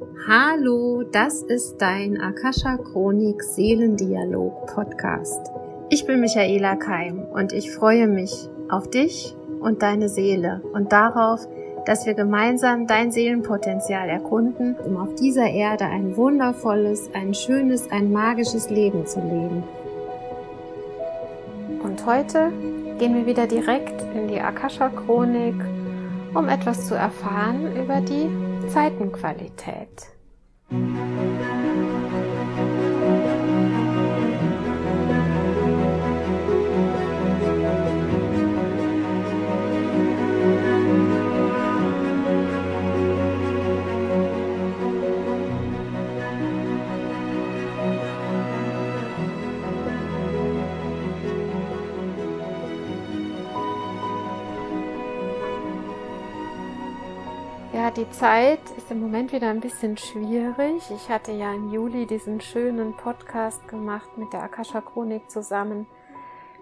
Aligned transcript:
Hallo, 0.00 1.02
das 1.02 1.42
ist 1.42 1.78
dein 1.78 2.20
Akasha 2.20 2.76
Chronik 2.76 3.42
Seelendialog 3.42 4.66
Podcast. 4.66 5.50
Ich 5.90 6.06
bin 6.06 6.20
Michaela 6.20 6.76
Keim 6.76 7.22
und 7.32 7.52
ich 7.52 7.72
freue 7.72 8.06
mich 8.06 8.48
auf 8.68 8.88
dich 8.88 9.34
und 9.58 9.82
deine 9.82 10.08
Seele 10.08 10.62
und 10.72 10.92
darauf, 10.92 11.40
dass 11.84 12.06
wir 12.06 12.14
gemeinsam 12.14 12.86
dein 12.86 13.10
Seelenpotenzial 13.10 14.08
erkunden, 14.08 14.76
um 14.76 14.96
auf 14.98 15.16
dieser 15.16 15.50
Erde 15.50 15.86
ein 15.86 16.16
wundervolles, 16.16 17.10
ein 17.12 17.34
schönes, 17.34 17.90
ein 17.90 18.12
magisches 18.12 18.70
Leben 18.70 19.04
zu 19.04 19.18
leben. 19.18 19.64
Und 21.82 22.06
heute 22.06 22.52
gehen 23.00 23.16
wir 23.16 23.26
wieder 23.26 23.48
direkt 23.48 24.00
in 24.14 24.28
die 24.28 24.40
Akasha 24.40 24.90
Chronik, 24.90 25.56
um 26.34 26.48
etwas 26.48 26.86
zu 26.86 26.94
erfahren 26.94 27.74
über 27.76 28.00
die 28.00 28.28
Zeitenqualität. 28.68 30.16
Die 57.90 58.10
Zeit 58.10 58.60
ist 58.76 58.90
im 58.90 59.00
Moment 59.00 59.32
wieder 59.32 59.48
ein 59.48 59.60
bisschen 59.60 59.96
schwierig. 59.96 60.82
Ich 60.90 61.08
hatte 61.08 61.32
ja 61.32 61.54
im 61.54 61.72
Juli 61.72 62.06
diesen 62.06 62.40
schönen 62.40 62.94
Podcast 62.94 63.66
gemacht 63.66 64.18
mit 64.18 64.32
der 64.32 64.42
Akasha 64.42 64.82
Chronik 64.82 65.30
zusammen 65.30 65.86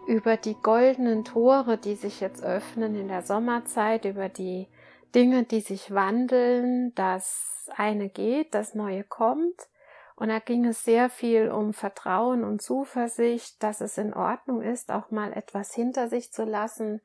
über 0.07 0.37
die 0.37 0.55
goldenen 0.55 1.25
Tore, 1.25 1.79
die 1.79 1.97
sich 1.97 2.21
jetzt 2.21 2.45
öffnen 2.45 2.95
in 2.95 3.09
der 3.09 3.23
Sommerzeit, 3.23 4.05
über 4.05 4.29
die 4.29 4.69
Dinge, 5.17 5.43
die 5.43 5.61
sich 5.61 5.93
wandeln, 5.93 6.95
das 6.95 7.69
eine 7.77 8.09
geht, 8.09 8.55
das 8.55 8.75
neue 8.75 9.03
kommt. 9.03 9.69
Und 10.15 10.29
da 10.29 10.39
ging 10.39 10.65
es 10.65 10.85
sehr 10.85 11.11
viel 11.11 11.51
um 11.51 11.73
Vertrauen 11.73 12.45
und 12.45 12.63
Zuversicht, 12.63 13.61
dass 13.65 13.81
es 13.81 13.99
in 13.99 14.15
Ordnung 14.15 14.63
ist, 14.63 14.93
auch 14.93 15.11
mal 15.11 15.33
etwas 15.33 15.75
hinter 15.75 16.09
sich 16.09 16.33
zu 16.33 16.45
lassen, 16.45 17.01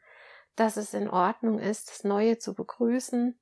dass 0.56 0.78
es 0.78 0.94
in 0.94 1.10
Ordnung 1.10 1.58
ist, 1.58 1.90
das 1.90 2.04
Neue 2.04 2.38
zu 2.38 2.54
begrüßen 2.54 3.36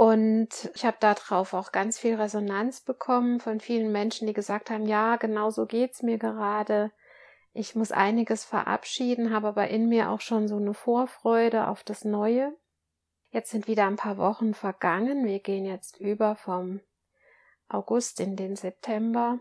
und 0.00 0.70
ich 0.74 0.86
habe 0.86 0.96
darauf 0.98 1.52
auch 1.52 1.72
ganz 1.72 1.98
viel 1.98 2.14
Resonanz 2.14 2.80
bekommen 2.80 3.38
von 3.38 3.60
vielen 3.60 3.92
Menschen, 3.92 4.26
die 4.26 4.32
gesagt 4.32 4.70
haben, 4.70 4.86
ja, 4.86 5.16
genau 5.16 5.50
so 5.50 5.66
geht's 5.66 6.02
mir 6.02 6.16
gerade. 6.16 6.90
Ich 7.52 7.74
muss 7.74 7.92
einiges 7.92 8.42
verabschieden, 8.46 9.30
habe 9.30 9.48
aber 9.48 9.68
in 9.68 9.90
mir 9.90 10.08
auch 10.08 10.22
schon 10.22 10.48
so 10.48 10.56
eine 10.56 10.72
Vorfreude 10.72 11.68
auf 11.68 11.84
das 11.84 12.06
Neue. 12.06 12.56
Jetzt 13.28 13.50
sind 13.50 13.68
wieder 13.68 13.86
ein 13.86 13.96
paar 13.96 14.16
Wochen 14.16 14.54
vergangen. 14.54 15.26
Wir 15.26 15.38
gehen 15.38 15.66
jetzt 15.66 16.00
über 16.00 16.34
vom 16.34 16.80
August 17.68 18.20
in 18.20 18.36
den 18.36 18.56
September. 18.56 19.38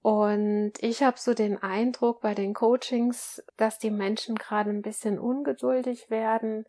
Und 0.00 0.72
ich 0.80 1.02
habe 1.02 1.18
so 1.18 1.34
den 1.34 1.62
Eindruck 1.62 2.22
bei 2.22 2.34
den 2.34 2.54
Coachings, 2.54 3.44
dass 3.58 3.78
die 3.78 3.90
Menschen 3.90 4.36
gerade 4.36 4.70
ein 4.70 4.80
bisschen 4.80 5.18
ungeduldig 5.18 6.08
werden, 6.08 6.64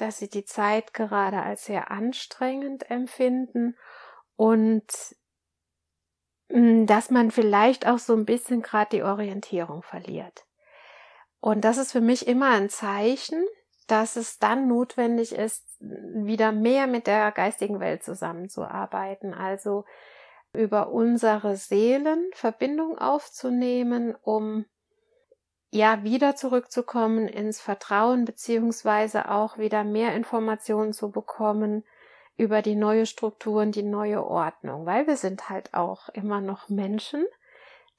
dass 0.00 0.18
sie 0.18 0.28
die 0.28 0.44
Zeit 0.44 0.94
gerade 0.94 1.42
als 1.42 1.64
sehr 1.64 1.90
anstrengend 1.90 2.90
empfinden 2.90 3.76
und 4.36 4.84
mm, 6.48 6.86
dass 6.86 7.10
man 7.10 7.30
vielleicht 7.30 7.86
auch 7.86 7.98
so 7.98 8.14
ein 8.14 8.24
bisschen 8.24 8.62
gerade 8.62 8.90
die 8.90 9.02
Orientierung 9.02 9.82
verliert. 9.82 10.46
Und 11.40 11.64
das 11.64 11.78
ist 11.78 11.92
für 11.92 12.00
mich 12.00 12.26
immer 12.26 12.50
ein 12.50 12.68
Zeichen, 12.68 13.44
dass 13.86 14.16
es 14.16 14.38
dann 14.38 14.68
notwendig 14.68 15.32
ist, 15.32 15.64
wieder 15.80 16.52
mehr 16.52 16.86
mit 16.86 17.06
der 17.06 17.32
geistigen 17.32 17.80
Welt 17.80 18.04
zusammenzuarbeiten, 18.04 19.34
also 19.34 19.84
über 20.52 20.90
unsere 20.90 21.56
Seelen 21.56 22.30
Verbindung 22.34 22.98
aufzunehmen, 22.98 24.14
um 24.22 24.66
ja 25.70 26.02
wieder 26.02 26.36
zurückzukommen 26.36 27.28
ins 27.28 27.60
Vertrauen 27.60 28.24
beziehungsweise 28.24 29.30
auch 29.30 29.58
wieder 29.58 29.84
mehr 29.84 30.14
Informationen 30.14 30.92
zu 30.92 31.10
bekommen 31.10 31.84
über 32.36 32.62
die 32.62 32.74
neue 32.74 33.06
Struktur 33.06 33.62
und 33.62 33.74
die 33.74 33.82
neue 33.82 34.24
Ordnung, 34.24 34.86
weil 34.86 35.06
wir 35.06 35.16
sind 35.16 35.48
halt 35.48 35.74
auch 35.74 36.08
immer 36.10 36.40
noch 36.40 36.68
Menschen, 36.68 37.24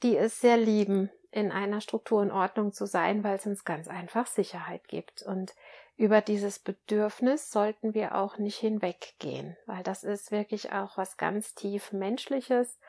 die 0.03 0.17
es 0.17 0.41
sehr 0.41 0.57
lieben, 0.57 1.11
in 1.31 1.51
einer 1.51 1.79
Struktur 1.79 2.21
und 2.21 2.31
Ordnung 2.31 2.73
zu 2.73 2.85
sein, 2.85 3.23
weil 3.23 3.37
es 3.37 3.45
uns 3.45 3.63
ganz 3.63 3.87
einfach 3.87 4.27
Sicherheit 4.27 4.87
gibt. 4.89 5.21
Und 5.21 5.55
über 5.95 6.19
dieses 6.19 6.59
Bedürfnis 6.59 7.51
sollten 7.51 7.93
wir 7.93 8.15
auch 8.15 8.37
nicht 8.37 8.57
hinweggehen, 8.57 9.55
weil 9.65 9.83
das 9.83 10.03
ist 10.03 10.31
wirklich 10.31 10.73
auch 10.73 10.97
was 10.97 11.17
ganz 11.17 11.55
tief 11.55 11.93
Menschliches 11.93 12.79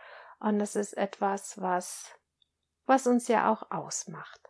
und 0.40 0.58
das 0.58 0.74
ist 0.74 0.94
etwas, 0.94 1.60
was, 1.60 2.10
was 2.86 3.06
uns 3.06 3.28
ja 3.28 3.52
auch 3.52 3.70
ausmacht. 3.70 4.41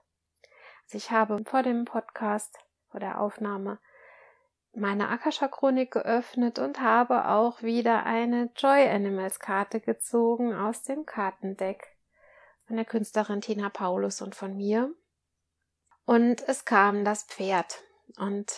Ich 0.91 1.11
habe 1.11 1.43
vor 1.45 1.63
dem 1.63 1.85
Podcast, 1.85 2.59
vor 2.91 3.01
der 3.01 3.21
Aufnahme, 3.21 3.79
meine 4.75 5.09
Akasha-Chronik 5.09 5.91
geöffnet 5.93 6.59
und 6.59 6.81
habe 6.81 7.29
auch 7.29 7.63
wieder 7.63 8.05
eine 8.05 8.51
Joy 8.57 8.89
Animals 8.89 9.39
Karte 9.39 9.81
gezogen 9.81 10.55
aus 10.55 10.83
dem 10.83 11.05
Kartendeck 11.05 11.97
von 12.67 12.77
der 12.77 12.85
Künstlerin 12.85 13.41
Tina 13.41 13.69
Paulus 13.69 14.23
und 14.23 14.35
von 14.35 14.57
mir. 14.57 14.95
Und 16.05 16.47
es 16.49 16.65
kam 16.65 17.05
das 17.05 17.25
Pferd. 17.25 17.83
Und 18.19 18.53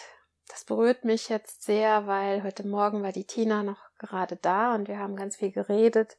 das 0.49 0.65
berührt 0.65 1.05
mich 1.05 1.29
jetzt 1.29 1.63
sehr, 1.63 2.07
weil 2.07 2.43
heute 2.43 2.67
Morgen 2.67 3.03
war 3.03 3.13
die 3.13 3.27
Tina 3.27 3.63
noch 3.63 3.81
gerade 3.99 4.37
da 4.37 4.75
und 4.75 4.89
wir 4.89 4.99
haben 4.99 5.17
ganz 5.17 5.37
viel 5.37 5.51
geredet 5.51 6.17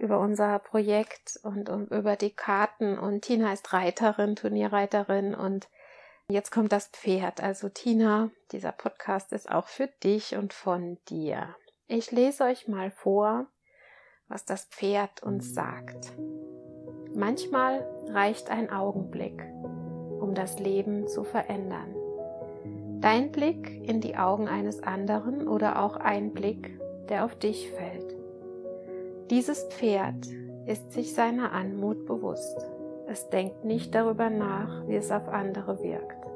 über 0.00 0.18
unser 0.18 0.58
Projekt 0.58 1.38
und 1.42 1.68
um, 1.68 1.86
über 1.86 2.16
die 2.16 2.34
Karten. 2.34 2.98
Und 2.98 3.22
Tina 3.22 3.52
ist 3.52 3.72
Reiterin, 3.72 4.34
Turnierreiterin 4.34 5.34
und 5.34 5.68
jetzt 6.28 6.50
kommt 6.50 6.72
das 6.72 6.88
Pferd. 6.88 7.42
Also 7.42 7.68
Tina, 7.68 8.30
dieser 8.52 8.72
Podcast 8.72 9.32
ist 9.32 9.50
auch 9.50 9.66
für 9.66 9.88
dich 10.02 10.36
und 10.36 10.52
von 10.52 10.98
dir. 11.08 11.54
Ich 11.86 12.10
lese 12.10 12.44
euch 12.44 12.66
mal 12.66 12.90
vor, 12.90 13.46
was 14.28 14.44
das 14.44 14.64
Pferd 14.66 15.22
uns 15.22 15.54
sagt. 15.54 16.12
Manchmal 17.14 17.86
reicht 18.08 18.50
ein 18.50 18.70
Augenblick, 18.70 19.42
um 20.20 20.34
das 20.34 20.58
Leben 20.60 21.08
zu 21.08 21.24
verändern. 21.24 21.94
Dein 23.00 23.32
Blick 23.32 23.68
in 23.88 24.00
die 24.00 24.16
Augen 24.16 24.46
eines 24.46 24.82
anderen 24.82 25.48
oder 25.48 25.82
auch 25.82 25.96
ein 25.96 26.32
Blick, 26.32 26.78
der 27.08 27.24
auf 27.24 27.34
dich 27.34 27.70
fällt. 27.70 28.09
Dieses 29.30 29.62
Pferd 29.68 30.26
ist 30.66 30.90
sich 30.90 31.14
seiner 31.14 31.52
Anmut 31.52 32.04
bewusst. 32.04 32.66
Es 33.06 33.28
denkt 33.28 33.64
nicht 33.64 33.94
darüber 33.94 34.28
nach, 34.28 34.88
wie 34.88 34.96
es 34.96 35.12
auf 35.12 35.28
andere 35.28 35.80
wirkt. 35.84 36.26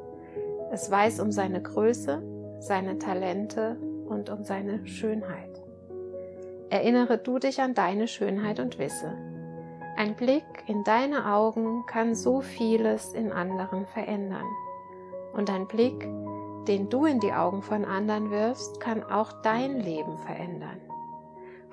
Es 0.70 0.88
weiß 0.88 1.18
um 1.18 1.32
seine 1.32 1.60
Größe, 1.60 2.22
seine 2.60 2.98
Talente 3.00 3.76
und 4.06 4.30
um 4.30 4.44
seine 4.44 4.86
Schönheit. 4.86 5.60
Erinnere 6.70 7.18
du 7.18 7.40
dich 7.40 7.60
an 7.60 7.74
deine 7.74 8.06
Schönheit 8.06 8.60
und 8.60 8.78
wisse, 8.78 9.12
ein 9.96 10.14
Blick 10.14 10.44
in 10.68 10.84
deine 10.84 11.32
Augen 11.32 11.86
kann 11.86 12.14
so 12.14 12.42
vieles 12.42 13.12
in 13.12 13.32
anderen 13.32 13.86
verändern. 13.86 14.46
Und 15.32 15.50
ein 15.50 15.66
Blick, 15.66 16.08
den 16.68 16.88
du 16.90 17.06
in 17.06 17.18
die 17.18 17.32
Augen 17.32 17.62
von 17.62 17.84
anderen 17.84 18.30
wirfst, 18.30 18.78
kann 18.78 19.02
auch 19.02 19.32
dein 19.42 19.80
Leben 19.80 20.16
verändern. 20.18 20.80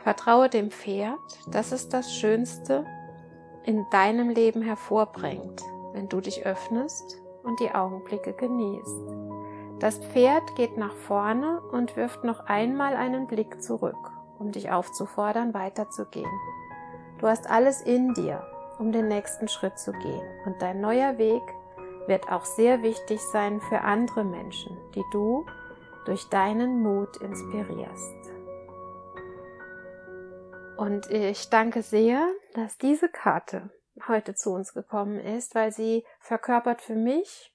Vertraue 0.04 0.50
dem 0.50 0.72
Pferd, 0.72 1.20
dass 1.48 1.72
es 1.72 1.90
das 1.90 2.14
Schönste 2.14 2.86
in 3.64 3.86
deinem 3.92 4.30
Leben 4.30 4.64
hervorbringt, 4.64 5.62
wenn 5.94 6.10
du 6.10 6.22
dich 6.22 6.46
öffnest 6.46 7.22
und 7.44 7.60
die 7.60 7.72
Augenblicke 7.72 8.34
genießt. 8.34 9.02
Das 9.80 10.00
Pferd 10.00 10.56
geht 10.56 10.78
nach 10.78 10.96
vorne 10.96 11.62
und 11.72 11.96
wirft 11.96 12.24
noch 12.24 12.46
einmal 12.46 12.96
einen 12.96 13.28
Blick 13.28 13.62
zurück, 13.62 14.12
um 14.40 14.52
dich 14.52 14.72
aufzufordern, 14.72 15.54
weiterzugehen. 15.54 16.32
Du 17.20 17.28
hast 17.28 17.48
alles 17.48 17.82
in 17.82 18.14
dir, 18.16 18.44
um 18.80 18.92
den 18.92 19.08
nächsten 19.08 19.48
Schritt 19.48 19.78
zu 19.78 19.92
gehen. 19.92 20.28
Und 20.46 20.62
dein 20.62 20.82
neuer 20.82 21.20
Weg 21.20 21.44
wird 22.08 22.32
auch 22.32 22.46
sehr 22.46 22.82
wichtig 22.82 23.22
sein 23.32 23.62
für 23.62 23.82
andere 23.82 24.24
Menschen, 24.24 24.76
die 24.96 25.04
du 25.12 25.46
durch 26.06 26.28
deinen 26.30 26.82
Mut 26.82 27.18
inspirierst. 27.18 28.21
Und 30.82 31.12
ich 31.12 31.52
danke 31.52 31.84
sehr, 31.84 32.26
dass 32.56 32.80
diese 32.80 33.08
Karte 33.08 33.70
heute 34.08 34.34
zu 34.34 34.50
uns 34.50 34.74
gekommen 34.74 35.20
ist, 35.20 35.54
weil 35.54 35.72
sie 35.72 36.04
verkörpert 36.20 36.82
für 36.82 36.96
mich 36.96 37.54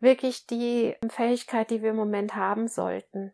wirklich 0.00 0.48
die 0.48 0.96
Fähigkeit, 1.08 1.70
die 1.70 1.80
wir 1.80 1.90
im 1.90 1.96
Moment 1.96 2.34
haben 2.34 2.66
sollten. 2.66 3.32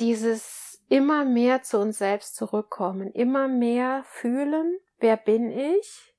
Dieses 0.00 0.82
immer 0.88 1.26
mehr 1.26 1.62
zu 1.62 1.78
uns 1.78 1.98
selbst 1.98 2.36
zurückkommen, 2.36 3.12
immer 3.12 3.48
mehr 3.48 4.02
fühlen, 4.06 4.78
wer 4.98 5.18
bin 5.18 5.50
ich, 5.50 6.14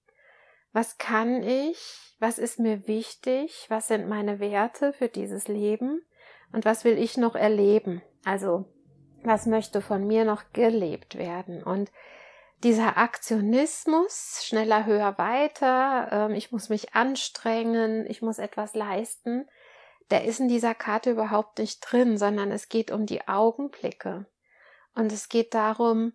was 0.71 0.99
kann 0.99 1.41
ich, 1.41 2.15
was 2.19 2.37
ist 2.37 2.59
mir 2.59 2.87
wichtig, 2.87 3.65
was 3.69 3.87
sind 3.87 4.07
meine 4.07 4.39
Werte 4.39 4.93
für 4.93 5.07
dieses 5.07 5.47
Leben 5.47 6.05
und 6.53 6.63
was 6.63 6.83
will 6.83 6.99
ich 6.99 7.17
noch 7.17 7.33
erleben. 7.33 8.03
Also 8.23 8.65
was 9.23 9.47
möchte 9.47 9.81
von 9.81 10.05
mir 10.05 10.25
noch 10.25 10.43
gelebt 10.53 11.17
werden. 11.17 11.63
Und 11.63 11.91
dieser 12.63 12.97
Aktionismus, 12.97 14.41
schneller, 14.43 14.85
höher, 14.85 15.17
weiter, 15.17 16.09
ähm, 16.11 16.35
ich 16.35 16.51
muss 16.51 16.69
mich 16.69 16.93
anstrengen, 16.93 18.05
ich 18.09 18.21
muss 18.21 18.37
etwas 18.37 18.75
leisten, 18.75 19.47
der 20.11 20.25
ist 20.25 20.39
in 20.39 20.47
dieser 20.47 20.75
Karte 20.75 21.11
überhaupt 21.11 21.59
nicht 21.59 21.79
drin, 21.79 22.17
sondern 22.17 22.51
es 22.51 22.67
geht 22.67 22.91
um 22.91 23.05
die 23.05 23.27
Augenblicke. 23.27 24.25
Und 24.95 25.11
es 25.13 25.29
geht 25.29 25.53
darum, 25.53 26.13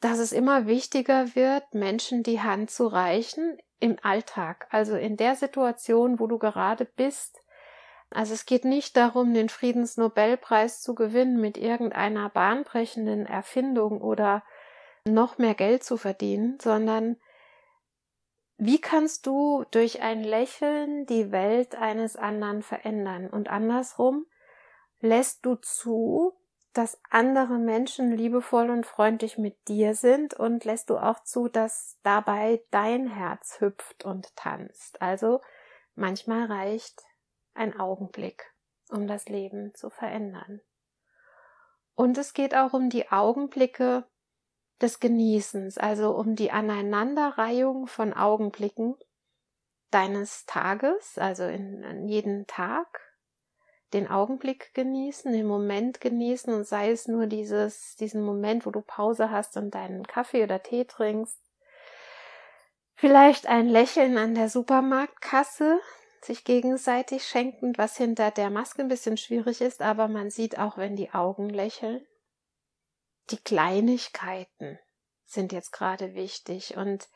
dass 0.00 0.18
es 0.18 0.32
immer 0.32 0.66
wichtiger 0.66 1.34
wird, 1.34 1.74
Menschen 1.74 2.22
die 2.22 2.40
Hand 2.40 2.70
zu 2.70 2.86
reichen 2.86 3.58
im 3.78 3.96
Alltag, 4.02 4.66
also 4.70 4.96
in 4.96 5.16
der 5.16 5.36
Situation, 5.36 6.18
wo 6.18 6.26
du 6.26 6.38
gerade 6.38 6.84
bist. 6.84 7.40
Also 8.10 8.34
es 8.34 8.46
geht 8.46 8.64
nicht 8.64 8.96
darum, 8.96 9.34
den 9.34 9.48
Friedensnobelpreis 9.48 10.80
zu 10.80 10.94
gewinnen 10.94 11.40
mit 11.40 11.56
irgendeiner 11.56 12.28
bahnbrechenden 12.30 13.26
Erfindung 13.26 14.00
oder 14.00 14.42
noch 15.04 15.38
mehr 15.38 15.54
Geld 15.54 15.84
zu 15.84 15.96
verdienen, 15.96 16.58
sondern 16.60 17.16
wie 18.56 18.80
kannst 18.80 19.26
du 19.26 19.64
durch 19.70 20.00
ein 20.00 20.22
Lächeln 20.22 21.06
die 21.06 21.32
Welt 21.32 21.74
eines 21.74 22.16
anderen 22.16 22.62
verändern? 22.62 23.28
Und 23.28 23.48
andersrum, 23.48 24.26
lässt 25.00 25.44
du 25.44 25.56
zu, 25.56 26.34
dass 26.72 27.00
andere 27.10 27.58
Menschen 27.58 28.16
liebevoll 28.16 28.70
und 28.70 28.86
freundlich 28.86 29.38
mit 29.38 29.68
dir 29.68 29.94
sind 29.94 30.34
und 30.34 30.64
lässt 30.64 30.90
du 30.90 30.98
auch 30.98 31.22
zu, 31.22 31.48
dass 31.48 31.98
dabei 32.02 32.64
dein 32.70 33.06
Herz 33.06 33.60
hüpft 33.60 34.04
und 34.04 34.34
tanzt. 34.34 35.00
Also 35.02 35.40
manchmal 35.94 36.46
reicht 36.46 37.02
ein 37.54 37.78
Augenblick, 37.78 38.52
um 38.90 39.06
das 39.06 39.28
Leben 39.28 39.74
zu 39.74 39.90
verändern. 39.90 40.60
Und 41.94 42.18
es 42.18 42.32
geht 42.32 42.56
auch 42.56 42.72
um 42.72 42.90
die 42.90 43.10
Augenblicke 43.12 44.04
des 44.80 45.00
Genießens, 45.00 45.78
also 45.78 46.14
um 46.16 46.36
die 46.36 46.50
Aneinanderreihung 46.50 47.86
von 47.86 48.12
Augenblicken 48.12 48.96
deines 49.90 50.44
Tages, 50.46 51.18
also 51.18 51.44
in, 51.44 51.82
in 51.82 52.08
jeden 52.08 52.46
Tag 52.46 53.00
den 53.92 54.08
Augenblick 54.10 54.74
genießen, 54.74 55.32
den 55.32 55.46
Moment 55.46 56.00
genießen 56.00 56.52
und 56.52 56.66
sei 56.66 56.90
es 56.90 57.06
nur 57.06 57.26
dieses, 57.26 57.94
diesen 57.94 58.22
Moment, 58.22 58.66
wo 58.66 58.70
du 58.70 58.80
Pause 58.80 59.30
hast 59.30 59.56
und 59.56 59.72
deinen 59.72 60.04
Kaffee 60.04 60.42
oder 60.42 60.62
Tee 60.62 60.84
trinkst. 60.84 61.38
Vielleicht 62.96 63.46
ein 63.46 63.68
Lächeln 63.68 64.18
an 64.18 64.34
der 64.34 64.48
Supermarktkasse, 64.48 65.80
sich 66.22 66.44
gegenseitig 66.44 67.24
schenken, 67.24 67.74
was 67.76 67.96
hinter 67.96 68.30
der 68.30 68.50
Maske 68.50 68.82
ein 68.82 68.88
bisschen 68.88 69.16
schwierig 69.16 69.60
ist, 69.60 69.80
aber 69.80 70.08
man 70.08 70.30
sieht 70.30 70.58
auch, 70.58 70.76
wenn 70.76 70.96
die 70.96 71.12
Augen 71.12 71.48
lächeln. 71.48 72.04
Die 73.30 73.38
Kleinigkeiten 73.38 74.78
sind 75.24 75.52
jetzt 75.52 75.72
gerade 75.72 76.14
wichtig 76.14 76.76
und 76.76 77.08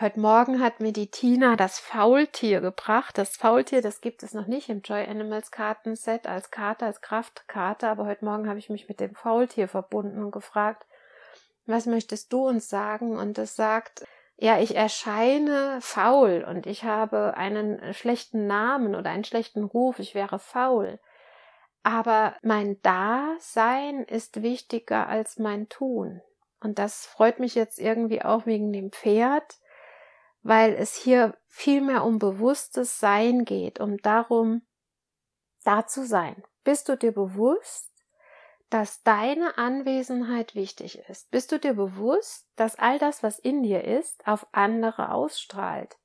Heute 0.00 0.18
Morgen 0.18 0.62
hat 0.62 0.80
mir 0.80 0.94
die 0.94 1.10
Tina 1.10 1.56
das 1.56 1.78
Faultier 1.78 2.62
gebracht. 2.62 3.18
Das 3.18 3.36
Faultier, 3.36 3.82
das 3.82 4.00
gibt 4.00 4.22
es 4.22 4.32
noch 4.32 4.46
nicht 4.46 4.70
im 4.70 4.80
Joy 4.80 5.04
Animals 5.04 5.50
Kartenset 5.50 6.26
als 6.26 6.50
Karte, 6.50 6.86
als 6.86 7.02
Kraftkarte, 7.02 7.86
aber 7.86 8.06
heute 8.06 8.24
Morgen 8.24 8.48
habe 8.48 8.58
ich 8.58 8.70
mich 8.70 8.88
mit 8.88 8.98
dem 8.98 9.14
Faultier 9.14 9.68
verbunden 9.68 10.24
und 10.24 10.30
gefragt, 10.30 10.86
was 11.66 11.84
möchtest 11.84 12.32
du 12.32 12.48
uns 12.48 12.70
sagen? 12.70 13.18
Und 13.18 13.36
es 13.36 13.56
sagt, 13.56 14.06
ja, 14.38 14.58
ich 14.58 14.74
erscheine 14.74 15.80
faul 15.82 16.46
und 16.48 16.66
ich 16.66 16.84
habe 16.84 17.34
einen 17.36 17.92
schlechten 17.92 18.46
Namen 18.46 18.94
oder 18.94 19.10
einen 19.10 19.24
schlechten 19.24 19.64
Ruf, 19.64 19.98
ich 19.98 20.14
wäre 20.14 20.38
faul. 20.38 20.98
Aber 21.82 22.36
mein 22.42 22.80
Dasein 22.82 24.04
ist 24.04 24.42
wichtiger 24.42 25.08
als 25.08 25.38
mein 25.38 25.68
Tun. 25.68 26.20
Und 26.60 26.78
das 26.78 27.06
freut 27.06 27.38
mich 27.38 27.54
jetzt 27.54 27.78
irgendwie 27.78 28.22
auch 28.22 28.44
wegen 28.44 28.72
dem 28.72 28.92
Pferd, 28.92 29.58
weil 30.42 30.74
es 30.74 30.94
hier 30.94 31.36
viel 31.46 31.80
mehr 31.80 32.04
um 32.04 32.18
bewusstes 32.18 33.00
Sein 33.00 33.44
geht, 33.44 33.80
um 33.80 33.96
darum, 33.98 34.62
da 35.64 35.86
zu 35.86 36.06
sein. 36.06 36.42
Bist 36.64 36.88
du 36.88 36.96
dir 36.96 37.12
bewusst, 37.12 37.90
dass 38.68 39.02
deine 39.02 39.58
Anwesenheit 39.58 40.54
wichtig 40.54 40.98
ist? 41.08 41.30
Bist 41.30 41.50
du 41.50 41.58
dir 41.58 41.74
bewusst, 41.74 42.48
dass 42.56 42.78
all 42.78 42.98
das, 42.98 43.22
was 43.22 43.38
in 43.38 43.62
dir 43.62 43.84
ist, 43.84 44.26
auf 44.26 44.46
andere 44.52 45.12
ausstrahlt? 45.12 45.96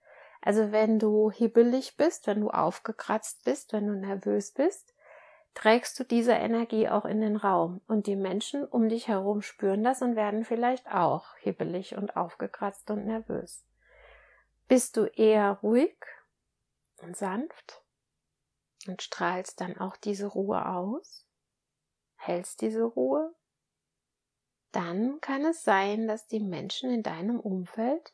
Also 0.41 0.71
wenn 0.71 0.99
du 0.99 1.31
hibbelig 1.31 1.97
bist, 1.97 2.27
wenn 2.27 2.41
du 2.41 2.49
aufgekratzt 2.49 3.43
bist, 3.43 3.73
wenn 3.73 3.87
du 3.87 3.93
nervös 3.93 4.51
bist, 4.51 4.94
trägst 5.55 5.97
du 5.97 6.03
diese 6.03 6.33
Energie 6.33 6.89
auch 6.89 7.05
in 7.05 7.21
den 7.21 7.37
Raum 7.37 7.81
und 7.87 8.05
die 8.05 8.17
Menschen 8.17 8.63
um 8.65 8.89
dich 8.89 9.07
herum 9.07 9.41
spüren 9.41 9.83
das 9.83 10.01
und 10.01 10.15
werden 10.15 10.43
vielleicht 10.43 10.87
auch 10.87 11.35
hibbelig 11.37 11.95
und 11.95 12.15
aufgekratzt 12.15 12.91
und 12.91 13.05
nervös. 13.05 13.65
Bist 14.67 14.97
du 14.97 15.05
eher 15.05 15.59
ruhig 15.63 15.97
und 17.01 17.15
sanft 17.15 17.81
und 18.85 19.01
strahlst 19.01 19.59
dann 19.61 19.77
auch 19.77 19.95
diese 19.95 20.27
Ruhe 20.27 20.67
aus, 20.67 21.25
hältst 22.17 22.61
diese 22.61 22.83
Ruhe, 22.83 23.33
dann 24.73 25.21
kann 25.21 25.45
es 25.45 25.63
sein, 25.63 26.05
dass 26.07 26.27
die 26.27 26.41
Menschen 26.41 26.91
in 26.91 27.01
deinem 27.01 27.39
Umfeld 27.39 28.13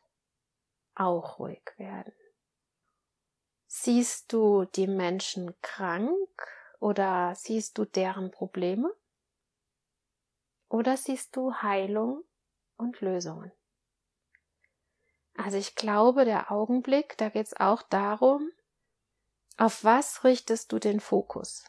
auch 0.93 1.39
ruhig 1.39 1.63
werden. 1.77 2.13
Siehst 3.65 4.31
du 4.31 4.65
die 4.65 4.87
Menschen 4.87 5.59
krank 5.61 6.60
oder 6.81 7.35
siehst 7.35 7.77
du 7.77 7.85
deren 7.85 8.31
Probleme? 8.31 8.91
Oder 10.67 10.97
siehst 10.97 11.35
du 11.35 11.53
Heilung 11.53 12.23
und 12.75 12.99
Lösungen? 13.01 13.51
Also 15.37 15.57
ich 15.57 15.75
glaube, 15.75 16.25
der 16.25 16.51
Augenblick, 16.51 17.17
da 17.17 17.29
geht 17.29 17.45
es 17.45 17.59
auch 17.59 17.83
darum, 17.83 18.51
auf 19.57 19.83
was 19.83 20.23
richtest 20.23 20.71
du 20.71 20.79
den 20.79 20.99
Fokus? 20.99 21.65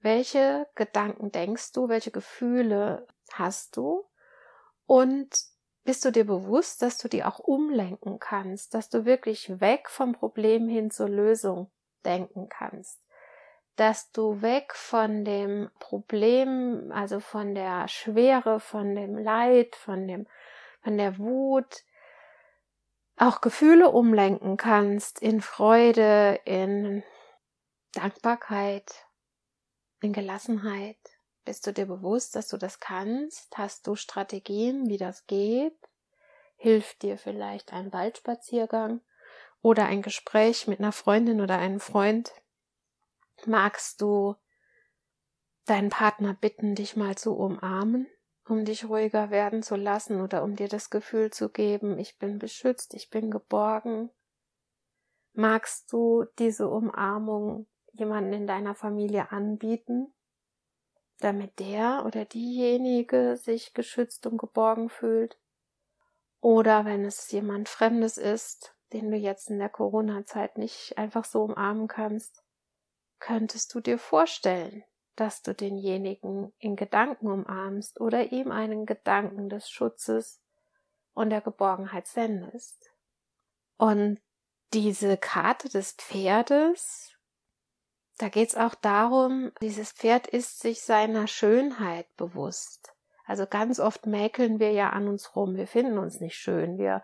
Welche 0.00 0.66
Gedanken 0.74 1.30
denkst 1.30 1.72
du? 1.72 1.88
Welche 1.88 2.10
Gefühle 2.10 3.06
hast 3.32 3.76
du? 3.76 4.04
Und 4.86 5.28
bist 5.84 6.04
du 6.04 6.10
dir 6.10 6.24
bewusst, 6.24 6.80
dass 6.80 6.96
du 6.96 7.08
die 7.08 7.22
auch 7.22 7.38
umlenken 7.38 8.18
kannst, 8.18 8.72
dass 8.72 8.88
du 8.88 9.04
wirklich 9.04 9.60
weg 9.60 9.90
vom 9.90 10.12
Problem 10.12 10.68
hin 10.68 10.90
zur 10.90 11.08
Lösung 11.08 11.70
denken 12.04 12.48
kannst, 12.48 13.05
dass 13.76 14.10
du 14.10 14.40
weg 14.42 14.74
von 14.74 15.24
dem 15.24 15.70
Problem, 15.78 16.90
also 16.92 17.20
von 17.20 17.54
der 17.54 17.88
Schwere, 17.88 18.58
von 18.58 18.94
dem 18.94 19.18
Leid, 19.18 19.76
von 19.76 20.08
dem, 20.08 20.26
von 20.82 20.96
der 20.96 21.18
Wut, 21.18 21.84
auch 23.16 23.40
Gefühle 23.40 23.90
umlenken 23.90 24.56
kannst 24.56 25.20
in 25.20 25.40
Freude, 25.40 26.40
in 26.44 27.02
Dankbarkeit, 27.92 29.06
in 30.00 30.12
Gelassenheit. 30.12 30.98
Bist 31.44 31.66
du 31.66 31.72
dir 31.72 31.86
bewusst, 31.86 32.34
dass 32.34 32.48
du 32.48 32.56
das 32.56 32.80
kannst? 32.80 33.56
Hast 33.56 33.86
du 33.86 33.94
Strategien, 33.94 34.88
wie 34.88 34.98
das 34.98 35.26
geht? 35.26 35.76
Hilft 36.56 37.02
dir 37.02 37.18
vielleicht 37.18 37.72
ein 37.72 37.92
Waldspaziergang 37.92 39.00
oder 39.62 39.84
ein 39.84 40.02
Gespräch 40.02 40.66
mit 40.66 40.80
einer 40.80 40.92
Freundin 40.92 41.40
oder 41.40 41.58
einem 41.58 41.80
Freund? 41.80 42.32
Magst 43.44 44.00
du 44.00 44.36
deinen 45.66 45.90
Partner 45.90 46.34
bitten, 46.34 46.74
dich 46.74 46.96
mal 46.96 47.16
zu 47.16 47.36
umarmen? 47.36 48.06
um 48.48 48.64
dich 48.64 48.88
ruhiger 48.88 49.30
werden 49.30 49.62
zu 49.62 49.76
lassen 49.76 50.20
oder 50.20 50.42
um 50.42 50.56
dir 50.56 50.68
das 50.68 50.90
Gefühl 50.90 51.30
zu 51.30 51.50
geben, 51.50 51.98
ich 51.98 52.18
bin 52.18 52.38
beschützt, 52.38 52.94
ich 52.94 53.10
bin 53.10 53.30
geborgen? 53.30 54.10
Magst 55.32 55.92
du 55.92 56.24
diese 56.38 56.68
Umarmung 56.68 57.66
jemanden 57.92 58.32
in 58.32 58.46
deiner 58.46 58.74
Familie 58.74 59.32
anbieten, 59.32 60.14
damit 61.18 61.58
der 61.58 62.04
oder 62.06 62.24
diejenige 62.24 63.36
sich 63.36 63.74
geschützt 63.74 64.26
und 64.26 64.38
geborgen 64.38 64.88
fühlt? 64.88 65.38
Oder 66.40 66.84
wenn 66.84 67.04
es 67.04 67.30
jemand 67.32 67.68
Fremdes 67.68 68.16
ist, 68.16 68.76
den 68.92 69.10
du 69.10 69.16
jetzt 69.16 69.50
in 69.50 69.58
der 69.58 69.68
Corona-Zeit 69.68 70.58
nicht 70.58 70.96
einfach 70.96 71.24
so 71.24 71.42
umarmen 71.42 71.88
kannst, 71.88 72.44
könntest 73.18 73.74
du 73.74 73.80
dir 73.80 73.98
vorstellen, 73.98 74.84
dass 75.16 75.42
du 75.42 75.54
denjenigen 75.54 76.52
in 76.58 76.76
Gedanken 76.76 77.28
umarmst 77.28 78.00
oder 78.00 78.32
ihm 78.32 78.52
einen 78.52 78.86
Gedanken 78.86 79.48
des 79.48 79.70
Schutzes 79.70 80.40
und 81.14 81.30
der 81.30 81.40
Geborgenheit 81.40 82.06
sendest. 82.06 82.90
Und 83.78 84.20
diese 84.72 85.16
Karte 85.16 85.68
des 85.68 85.92
Pferdes, 85.92 87.14
da 88.18 88.28
geht 88.28 88.50
es 88.50 88.56
auch 88.56 88.74
darum, 88.74 89.52
dieses 89.60 89.92
Pferd 89.92 90.26
ist 90.26 90.60
sich 90.60 90.82
seiner 90.82 91.26
Schönheit 91.26 92.14
bewusst. 92.16 92.94
Also 93.24 93.46
ganz 93.46 93.80
oft 93.80 94.06
mäkeln 94.06 94.60
wir 94.60 94.72
ja 94.72 94.90
an 94.90 95.08
uns 95.08 95.34
rum, 95.34 95.56
wir 95.56 95.66
finden 95.66 95.98
uns 95.98 96.20
nicht 96.20 96.36
schön, 96.36 96.78
wir 96.78 97.02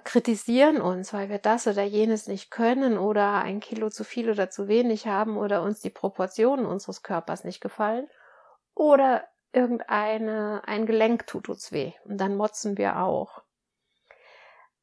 kritisieren 0.00 0.80
uns, 0.80 1.12
weil 1.12 1.28
wir 1.28 1.38
das 1.38 1.66
oder 1.66 1.82
jenes 1.82 2.26
nicht 2.26 2.50
können 2.50 2.98
oder 2.98 3.42
ein 3.42 3.60
Kilo 3.60 3.90
zu 3.90 4.04
viel 4.04 4.30
oder 4.30 4.50
zu 4.50 4.68
wenig 4.68 5.06
haben 5.06 5.36
oder 5.36 5.62
uns 5.62 5.80
die 5.80 5.90
Proportionen 5.90 6.66
unseres 6.66 7.02
Körpers 7.02 7.44
nicht 7.44 7.60
gefallen 7.60 8.08
oder 8.74 9.28
irgendeine 9.52 10.62
ein 10.64 10.86
Gelenk 10.86 11.26
tut 11.26 11.48
uns 11.48 11.72
weh 11.72 11.92
und 12.04 12.18
dann 12.18 12.36
motzen 12.36 12.78
wir 12.78 12.98
auch. 13.00 13.42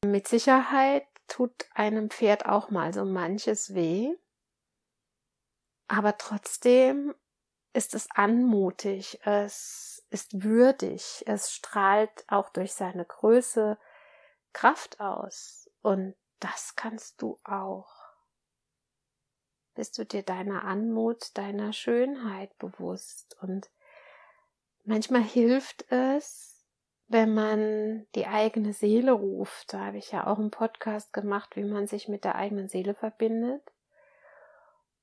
Mit 0.06 0.28
Sicherheit 0.28 1.08
tut 1.28 1.68
einem 1.74 2.10
Pferd 2.10 2.46
auch 2.46 2.70
mal 2.70 2.94
so 2.94 3.04
manches 3.04 3.74
weh, 3.74 4.14
aber 5.88 6.18
trotzdem 6.18 7.16
ist 7.74 7.96
es 7.96 8.08
anmutig, 8.12 9.20
es 9.24 10.06
ist 10.10 10.44
würdig, 10.44 11.24
es 11.28 11.52
strahlt 11.52 12.26
auch 12.28 12.50
durch 12.50 12.74
seine 12.74 13.06
Größe 13.06 13.78
Kraft 14.54 15.00
aus 15.00 15.70
und 15.82 16.16
das 16.40 16.76
kannst 16.76 17.22
du 17.22 17.38
auch. 17.44 17.90
Bist 19.76 19.98
du 19.98 20.06
dir 20.06 20.24
deiner 20.24 20.64
Anmut, 20.64 21.38
deiner 21.38 21.74
Schönheit 21.74 22.58
bewusst 22.58 23.38
und 23.42 23.70
manchmal 24.84 25.24
hilft 25.24 25.90
es, 25.92 26.66
wenn 27.08 27.34
man 27.34 28.06
die 28.16 28.28
eigene 28.28 28.74
Seele 28.74 29.12
ruft. 29.12 29.74
Da 29.74 29.86
habe 29.86 29.98
ich 29.98 30.12
ja 30.12 30.28
auch 30.28 30.38
einen 30.38 30.52
Podcast 30.52 31.12
gemacht, 31.12 31.56
wie 31.56 31.64
man 31.64 31.88
sich 31.88 32.08
mit 32.08 32.24
der 32.24 32.36
eigenen 32.36 32.68
Seele 32.68 32.94
verbindet. 32.94 33.64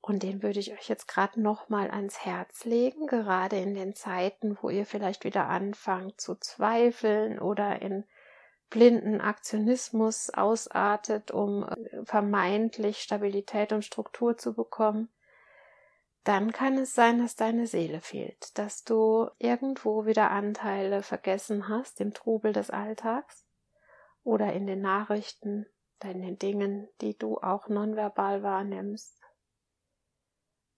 Und 0.01 0.23
den 0.23 0.41
würde 0.41 0.61
ich 0.61 0.73
euch 0.73 0.89
jetzt 0.89 1.09
gerade 1.09 1.41
nochmal 1.41 1.91
ans 1.91 2.25
Herz 2.25 2.65
legen, 2.65 3.09
gerade 3.09 3.59
in 3.59 3.75
den 3.75 3.97
Zeiten, 3.97 4.57
wo 4.63 4.71
ihr 4.71 4.87
vielleicht 4.87 5.25
wieder 5.25 5.49
anfangt 5.49 6.21
zu 6.21 6.37
zweifeln 6.37 7.41
oder 7.41 7.83
in 7.83 8.05
blinden 8.71 9.21
Aktionismus 9.21 10.31
ausartet, 10.31 11.31
um 11.31 11.65
äh, 11.65 12.05
vermeintlich 12.05 12.99
Stabilität 12.99 13.73
und 13.73 13.85
Struktur 13.85 14.37
zu 14.37 14.55
bekommen, 14.55 15.09
dann 16.25 16.51
kann 16.51 16.77
es 16.77 16.93
sein, 16.93 17.19
dass 17.19 17.37
deine 17.37 17.69
Seele 17.69 18.01
fehlt, 18.01 18.59
dass 18.59 18.83
du 18.83 19.31
irgendwo 19.39 20.07
wieder 20.07 20.33
Anteile 20.33 21.05
vergessen 21.05 21.69
hast 21.69 22.01
im 22.01 22.13
Trubel 22.15 22.53
des 22.53 22.71
Alltags 22.71 23.47
oder 24.25 24.53
in 24.53 24.67
den 24.67 24.81
Nachrichten, 24.81 25.67
in 26.03 26.23
den 26.23 26.37
Dingen, 26.37 26.89
die 27.01 27.17
du 27.17 27.39
auch 27.39 27.69
nonverbal 27.69 28.43
wahrnimmst. 28.43 29.21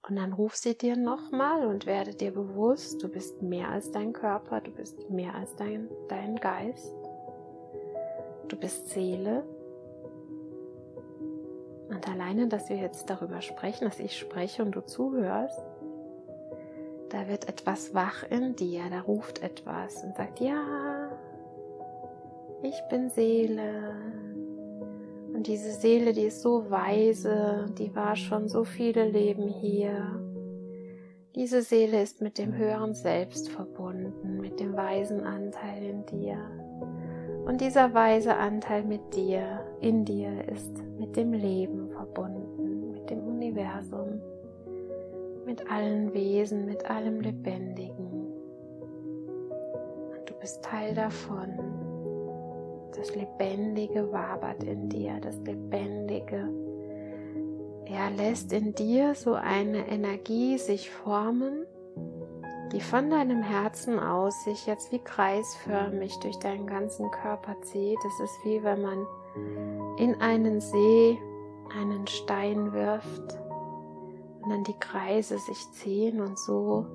Und 0.07 0.17
dann 0.17 0.35
ruf 0.35 0.55
sie 0.55 0.77
dir 0.77 0.97
nochmal 0.97 1.67
und 1.67 1.87
werde 1.87 2.15
dir 2.15 2.33
bewusst, 2.33 3.03
du 3.03 3.09
bist 3.09 3.41
mehr 3.41 3.69
als 3.69 3.91
dein 3.91 4.13
Körper, 4.13 4.61
du 4.61 4.71
bist 4.71 5.09
mehr 5.09 5.35
als 5.35 5.57
dein, 5.57 5.89
dein 6.09 6.37
Geist. 6.37 6.98
Du 8.49 8.57
bist 8.57 8.89
Seele. 8.89 9.45
Und 11.89 12.09
alleine, 12.09 12.49
dass 12.49 12.69
wir 12.69 12.77
jetzt 12.77 13.09
darüber 13.09 13.41
sprechen, 13.41 13.85
dass 13.85 14.01
ich 14.01 14.19
spreche 14.19 14.63
und 14.63 14.73
du 14.73 14.85
zuhörst, 14.85 15.63
da 17.11 17.29
wird 17.29 17.49
etwas 17.49 17.95
wach 17.95 18.23
in 18.29 18.55
dir, 18.57 18.83
da 18.91 19.01
ruft 19.01 19.43
etwas 19.43 20.05
und 20.05 20.15
sagt, 20.15 20.41
ja, 20.41 21.11
ich 22.63 22.79
bin 22.91 23.09
Seele, 23.09 23.95
und 25.39 25.47
diese 25.47 25.71
Seele, 25.71 26.13
die 26.13 26.25
ist 26.25 26.43
so 26.43 26.69
weise, 26.69 27.67
die 27.79 27.95
war 27.95 28.17
schon 28.17 28.49
so 28.49 28.65
viele 28.65 29.09
Leben 29.09 29.47
hier. 29.47 30.21
Diese 31.37 31.63
Seele 31.63 32.03
ist 32.03 32.21
mit 32.21 32.39
dem 32.39 32.57
höheren 32.57 32.93
Selbst 32.93 33.49
verbunden, 33.49 34.41
mit 34.41 34.59
dem 34.59 34.75
weisen 34.77 35.21
Anteil 35.21 35.85
in 35.85 36.07
dir. 36.07 36.58
Und 37.49 37.63
dieser 37.63 37.95
weise 37.95 38.37
Anteil 38.37 38.85
mit 38.85 39.15
dir, 39.15 39.65
in 39.81 40.05
dir, 40.05 40.47
ist 40.53 40.85
mit 40.99 41.17
dem 41.17 41.33
Leben 41.33 41.89
verbunden, 41.89 42.91
mit 42.91 43.09
dem 43.09 43.21
Universum, 43.21 44.21
mit 45.47 45.71
allen 45.71 46.13
Wesen, 46.13 46.67
mit 46.67 46.85
allem 46.91 47.21
Lebendigen. 47.21 48.27
Und 50.11 50.29
du 50.29 50.35
bist 50.39 50.63
Teil 50.63 50.95
davon. 50.95 51.49
Das 52.95 53.15
Lebendige 53.17 54.13
wabert 54.13 54.63
in 54.65 54.91
dir, 54.91 55.19
das 55.19 55.39
Lebendige. 55.39 56.51
Er 57.87 58.11
lässt 58.11 58.53
in 58.53 58.75
dir 58.75 59.15
so 59.15 59.33
eine 59.33 59.89
Energie 59.89 60.59
sich 60.59 60.91
formen, 60.91 61.65
die 62.73 62.81
von 62.81 63.11
deinem 63.11 63.43
Herzen 63.43 63.99
aus 63.99 64.45
sich 64.45 64.67
jetzt 64.67 64.93
wie 64.93 64.99
kreisförmig 64.99 66.19
durch 66.21 66.39
deinen 66.39 66.67
ganzen 66.67 67.11
Körper 67.11 67.61
zieht. 67.63 67.99
Es 68.05 68.21
ist 68.21 68.45
wie 68.45 68.63
wenn 68.63 68.83
man 68.83 69.07
in 69.97 70.21
einen 70.21 70.61
See 70.61 71.19
einen 71.77 72.07
Stein 72.07 72.73
wirft 72.73 73.39
und 74.43 74.51
dann 74.51 74.65
die 74.65 74.79
Kreise 74.79 75.39
sich 75.39 75.71
ziehen 75.73 76.21
und 76.21 76.39
so 76.39 76.87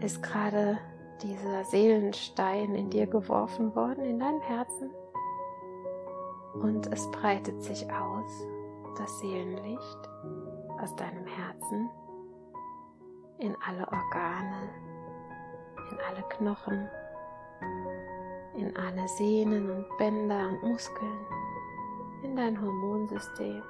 ist 0.00 0.22
gerade 0.22 0.78
dieser 1.22 1.64
Seelenstein 1.64 2.74
in 2.74 2.90
dir 2.90 3.06
geworfen 3.06 3.74
worden, 3.74 4.04
in 4.04 4.18
deinem 4.18 4.40
Herzen 4.40 4.90
und 6.54 6.92
es 6.92 7.10
breitet 7.10 7.62
sich 7.62 7.86
aus, 7.92 8.46
das 8.98 9.20
Seelenlicht 9.20 10.10
aus 10.80 10.94
deinem 10.96 11.26
Herzen 11.26 11.90
in 13.38 13.56
alle 13.66 13.86
Organe, 13.86 14.68
in 15.90 15.98
alle 16.00 16.22
Knochen, 16.28 16.88
in 18.54 18.76
alle 18.76 19.08
Sehnen 19.08 19.70
und 19.70 19.98
Bänder 19.98 20.48
und 20.48 20.62
Muskeln, 20.62 21.26
in 22.22 22.36
dein 22.36 22.60
Hormonsystem, 22.60 23.62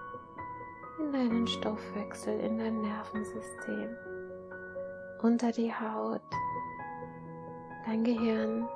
in 0.98 1.12
deinen 1.12 1.46
Stoffwechsel, 1.46 2.38
in 2.40 2.58
dein 2.58 2.80
Nervensystem, 2.80 3.96
unter 5.22 5.52
die 5.52 5.72
Haut, 5.72 6.20
dein 7.86 8.04
Gehirn 8.04 8.68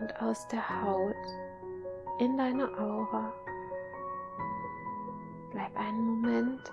und 0.00 0.22
aus 0.22 0.46
der 0.48 0.82
Haut 0.82 1.14
in 2.18 2.36
deine 2.36 2.66
Aura. 2.78 3.32
Bleib 5.50 5.76
einen 5.78 6.20
Moment 6.20 6.72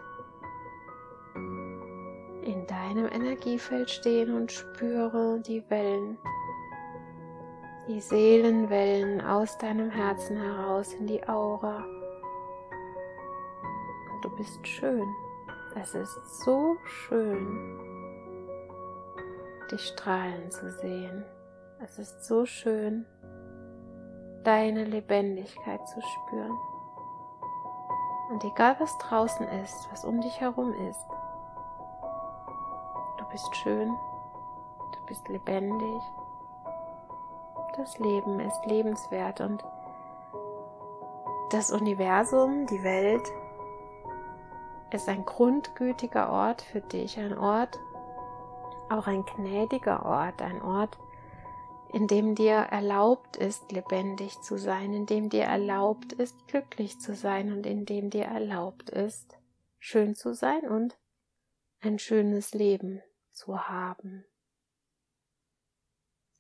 in 2.46 2.68
deinem 2.68 3.08
Energiefeld 3.08 3.90
stehen 3.90 4.36
und 4.36 4.52
spüre 4.52 5.40
die 5.40 5.64
Wellen, 5.70 6.18
die 7.88 8.00
Seelenwellen 8.00 9.22
aus 9.22 9.58
deinem 9.58 9.90
Herzen 9.90 10.38
heraus 10.38 10.94
in 10.94 11.08
die 11.08 11.28
Aura. 11.28 11.84
Du 14.22 14.30
bist 14.36 14.66
schön. 14.68 15.08
Es 15.76 15.94
ist 15.94 16.44
so 16.46 16.78
schön, 16.86 17.80
dich 19.72 19.82
strahlen 19.82 20.50
zu 20.50 20.72
sehen. 20.72 21.26
Es 21.84 22.00
ist 22.00 22.24
so 22.24 22.46
schön, 22.46 23.06
deine 24.44 24.86
Lebendigkeit 24.86 25.86
zu 25.88 26.00
spüren. 26.02 26.58
Und 28.32 28.44
egal 28.44 28.76
was 28.80 28.98
draußen 29.00 29.48
ist, 29.64 29.88
was 29.92 30.06
um 30.06 30.22
dich 30.22 30.40
herum 30.40 30.74
ist, 30.90 31.06
bist 33.36 33.56
schön, 33.58 33.90
du 34.94 35.06
bist 35.08 35.28
lebendig, 35.28 36.02
das 37.76 38.00
Leben 38.00 38.40
ist 38.40 38.66
lebenswert 38.66 39.42
und 39.42 39.62
das 41.50 41.70
Universum, 41.70 42.66
die 42.68 42.82
Welt, 42.82 43.30
ist 44.94 45.10
ein 45.10 45.26
grundgütiger 45.26 46.30
Ort 46.30 46.62
für 46.62 46.80
dich, 46.80 47.20
ein 47.20 47.38
Ort, 47.38 47.78
auch 48.90 49.06
ein 49.06 49.26
gnädiger 49.26 50.06
Ort, 50.06 50.42
ein 50.42 50.62
Ort, 50.62 50.98
in 51.92 52.08
dem 52.08 52.36
dir 52.36 52.56
erlaubt 52.56 53.36
ist, 53.36 53.70
lebendig 53.70 54.40
zu 54.44 54.58
sein, 54.58 54.94
in 54.94 55.08
dem 55.08 55.30
dir 55.30 55.44
erlaubt 55.44 56.14
ist, 56.14 56.48
glücklich 56.48 57.02
zu 57.02 57.14
sein 57.14 57.52
und 57.52 57.66
in 57.66 57.86
dem 57.86 58.10
dir 58.10 58.28
erlaubt 58.28 58.92
ist, 58.92 59.38
schön 59.78 60.16
zu 60.16 60.34
sein 60.34 60.66
und 60.70 60.98
ein 61.82 62.00
schönes 62.00 62.54
Leben 62.54 63.02
zu 63.36 63.68
haben. 63.68 64.26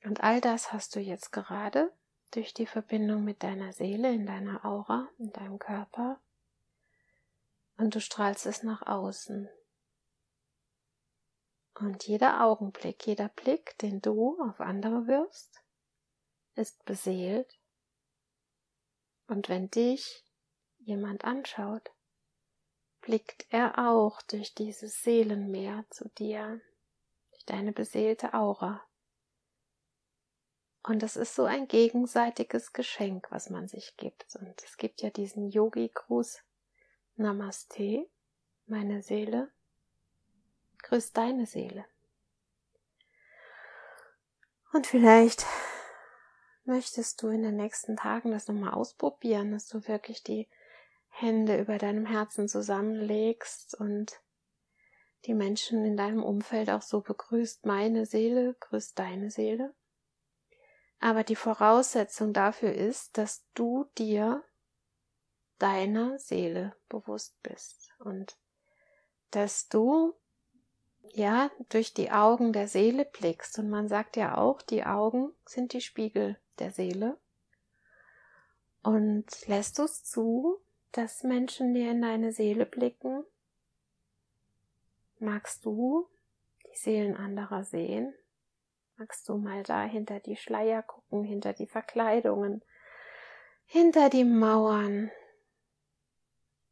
Und 0.03 0.23
all 0.23 0.41
das 0.41 0.71
hast 0.71 0.95
du 0.95 0.99
jetzt 0.99 1.31
gerade 1.31 1.91
durch 2.31 2.53
die 2.53 2.67
Verbindung 2.67 3.23
mit 3.23 3.43
deiner 3.43 3.73
Seele, 3.73 4.13
in 4.13 4.25
deiner 4.25 4.65
Aura, 4.65 5.07
in 5.17 5.31
deinem 5.31 5.59
Körper 5.59 6.19
und 7.77 7.95
du 7.95 8.01
strahlst 8.01 8.45
es 8.45 8.63
nach 8.63 8.81
außen. 8.83 9.49
Und 11.79 12.07
jeder 12.07 12.45
Augenblick, 12.45 13.05
jeder 13.05 13.29
Blick, 13.29 13.77
den 13.79 14.01
du 14.01 14.41
auf 14.41 14.61
andere 14.61 15.07
wirfst, 15.07 15.61
ist 16.55 16.85
beseelt. 16.85 17.59
Und 19.27 19.49
wenn 19.49 19.69
dich 19.69 20.23
jemand 20.77 21.25
anschaut, 21.25 21.91
blickt 23.01 23.45
er 23.49 23.89
auch 23.89 24.21
durch 24.21 24.53
dieses 24.55 25.03
Seelenmeer 25.03 25.85
zu 25.89 26.07
dir, 26.09 26.61
deine 27.45 27.71
beseelte 27.71 28.33
Aura. 28.33 28.81
Und 30.83 31.01
es 31.01 31.15
ist 31.15 31.33
so 31.33 31.45
ein 31.45 31.67
gegenseitiges 31.67 32.71
Geschenk, 32.71 33.27
was 33.31 33.49
man 33.49 33.67
sich 33.67 33.97
gibt. 33.97 34.35
Und 34.35 34.61
es 34.63 34.77
gibt 34.77 35.01
ja 35.01 35.09
diesen 35.09 35.49
Yogi-Gruß 35.49 36.43
Namaste, 37.15 38.07
meine 38.67 39.01
Seele, 39.01 39.51
grüß 40.83 41.13
deine 41.13 41.45
Seele. 41.45 41.85
Und 44.73 44.85
vielleicht 44.85 45.45
möchtest 46.65 47.21
du 47.21 47.29
in 47.29 47.43
den 47.43 47.55
nächsten 47.55 47.95
Tagen 47.95 48.31
das 48.31 48.47
nochmal 48.47 48.73
ausprobieren, 48.73 49.51
dass 49.51 49.67
du 49.67 49.87
wirklich 49.87 50.23
die 50.23 50.47
Hände 51.07 51.57
über 51.59 51.77
deinem 51.77 52.05
Herzen 52.05 52.49
zusammenlegst 52.49 53.73
und 53.75 54.19
die 55.25 55.33
Menschen 55.33 55.85
in 55.85 55.97
deinem 55.97 56.23
Umfeld 56.23 56.69
auch 56.69 56.81
so 56.81 57.01
begrüßt, 57.01 57.65
meine 57.65 58.05
Seele, 58.05 58.55
grüßt 58.59 58.97
deine 58.97 59.31
Seele. 59.31 59.73
Aber 60.99 61.23
die 61.23 61.35
Voraussetzung 61.35 62.33
dafür 62.33 62.73
ist, 62.73 63.17
dass 63.17 63.45
du 63.53 63.85
dir 63.97 64.43
deiner 65.59 66.17
Seele 66.19 66.75
bewusst 66.89 67.41
bist 67.43 67.91
und 67.99 68.37
dass 69.31 69.67
du 69.67 70.13
ja 71.13 71.49
durch 71.69 71.93
die 71.93 72.11
Augen 72.11 72.53
der 72.53 72.67
Seele 72.67 73.05
blickst 73.05 73.59
und 73.59 73.69
man 73.69 73.87
sagt 73.87 74.17
ja 74.17 74.37
auch, 74.37 74.61
die 74.61 74.83
Augen 74.83 75.31
sind 75.45 75.73
die 75.73 75.81
Spiegel 75.81 76.37
der 76.59 76.71
Seele 76.71 77.17
und 78.85 79.25
lässt 79.47 79.79
du 79.79 79.83
es 79.83 80.03
zu, 80.03 80.59
dass 80.91 81.23
Menschen 81.23 81.73
dir 81.73 81.89
in 81.91 82.01
deine 82.01 82.31
Seele 82.31 82.65
blicken? 82.65 83.23
Magst 85.19 85.65
du 85.65 86.07
die 86.63 86.77
Seelen 86.77 87.15
anderer 87.15 87.63
sehen? 87.63 88.13
Magst 88.97 89.27
du 89.29 89.37
mal 89.37 89.63
da 89.63 89.83
hinter 89.83 90.19
die 90.19 90.35
Schleier 90.35 90.81
gucken, 90.81 91.23
hinter 91.23 91.53
die 91.53 91.67
Verkleidungen, 91.67 92.63
hinter 93.65 94.09
die 94.09 94.23
Mauern, 94.23 95.11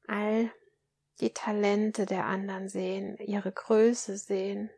all 0.07 0.51
die 1.19 1.33
Talente 1.33 2.05
der 2.05 2.25
anderen 2.25 2.69
sehen, 2.69 3.17
ihre 3.17 3.51
Größe 3.51 4.17
sehen. 4.17 4.69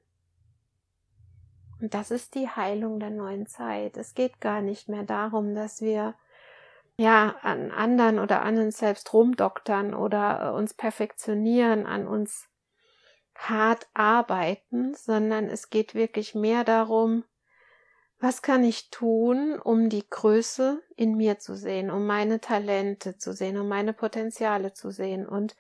Und 1.82 1.94
das 1.94 2.12
ist 2.12 2.36
die 2.36 2.48
Heilung 2.48 3.00
der 3.00 3.10
neuen 3.10 3.48
Zeit. 3.48 3.98
Es 3.98 4.14
geht 4.14 4.42
gar 4.42 4.62
nicht 4.62 4.90
mehr 4.90 5.04
darum, 5.04 5.56
dass 5.56 5.82
wir 5.82 6.16
ja 6.98 7.36
an 7.42 7.72
anderen 7.72 8.20
oder 8.20 8.42
an 8.42 8.58
uns 8.58 8.78
selbst 8.78 9.12
rumdoktern 9.14 9.94
oder 9.94 10.54
uns 10.54 10.74
perfektionieren, 10.74 11.86
an 11.86 12.08
uns 12.08 12.48
hart 13.36 13.88
arbeiten, 13.94 14.96
sondern 14.96 15.50
es 15.50 15.70
geht 15.70 15.94
wirklich 15.94 16.36
mehr 16.36 16.64
darum, 16.64 17.24
was 18.20 18.42
kann 18.42 18.64
ich 18.64 18.90
tun, 18.90 19.60
um 19.60 19.90
die 19.90 20.10
Größe 20.10 20.82
in 20.96 21.16
mir 21.16 21.38
zu 21.38 21.56
sehen, 21.56 21.92
um 21.92 22.08
meine 22.08 22.40
Talente 22.40 23.18
zu 23.18 23.34
sehen, 23.34 23.58
um 23.60 23.68
meine 23.68 23.94
Potenziale 23.94 24.74
zu 24.74 24.90
sehen? 24.90 25.28
Und 25.28 25.56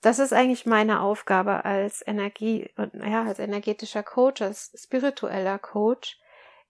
das 0.00 0.18
ist 0.18 0.32
eigentlich 0.32 0.66
meine 0.66 1.00
Aufgabe 1.00 1.64
als 1.64 2.06
Energie, 2.06 2.70
ja, 2.92 3.24
als 3.24 3.38
energetischer 3.38 4.02
Coach, 4.02 4.42
als 4.42 4.70
spiritueller 4.76 5.58
Coach. 5.58 6.20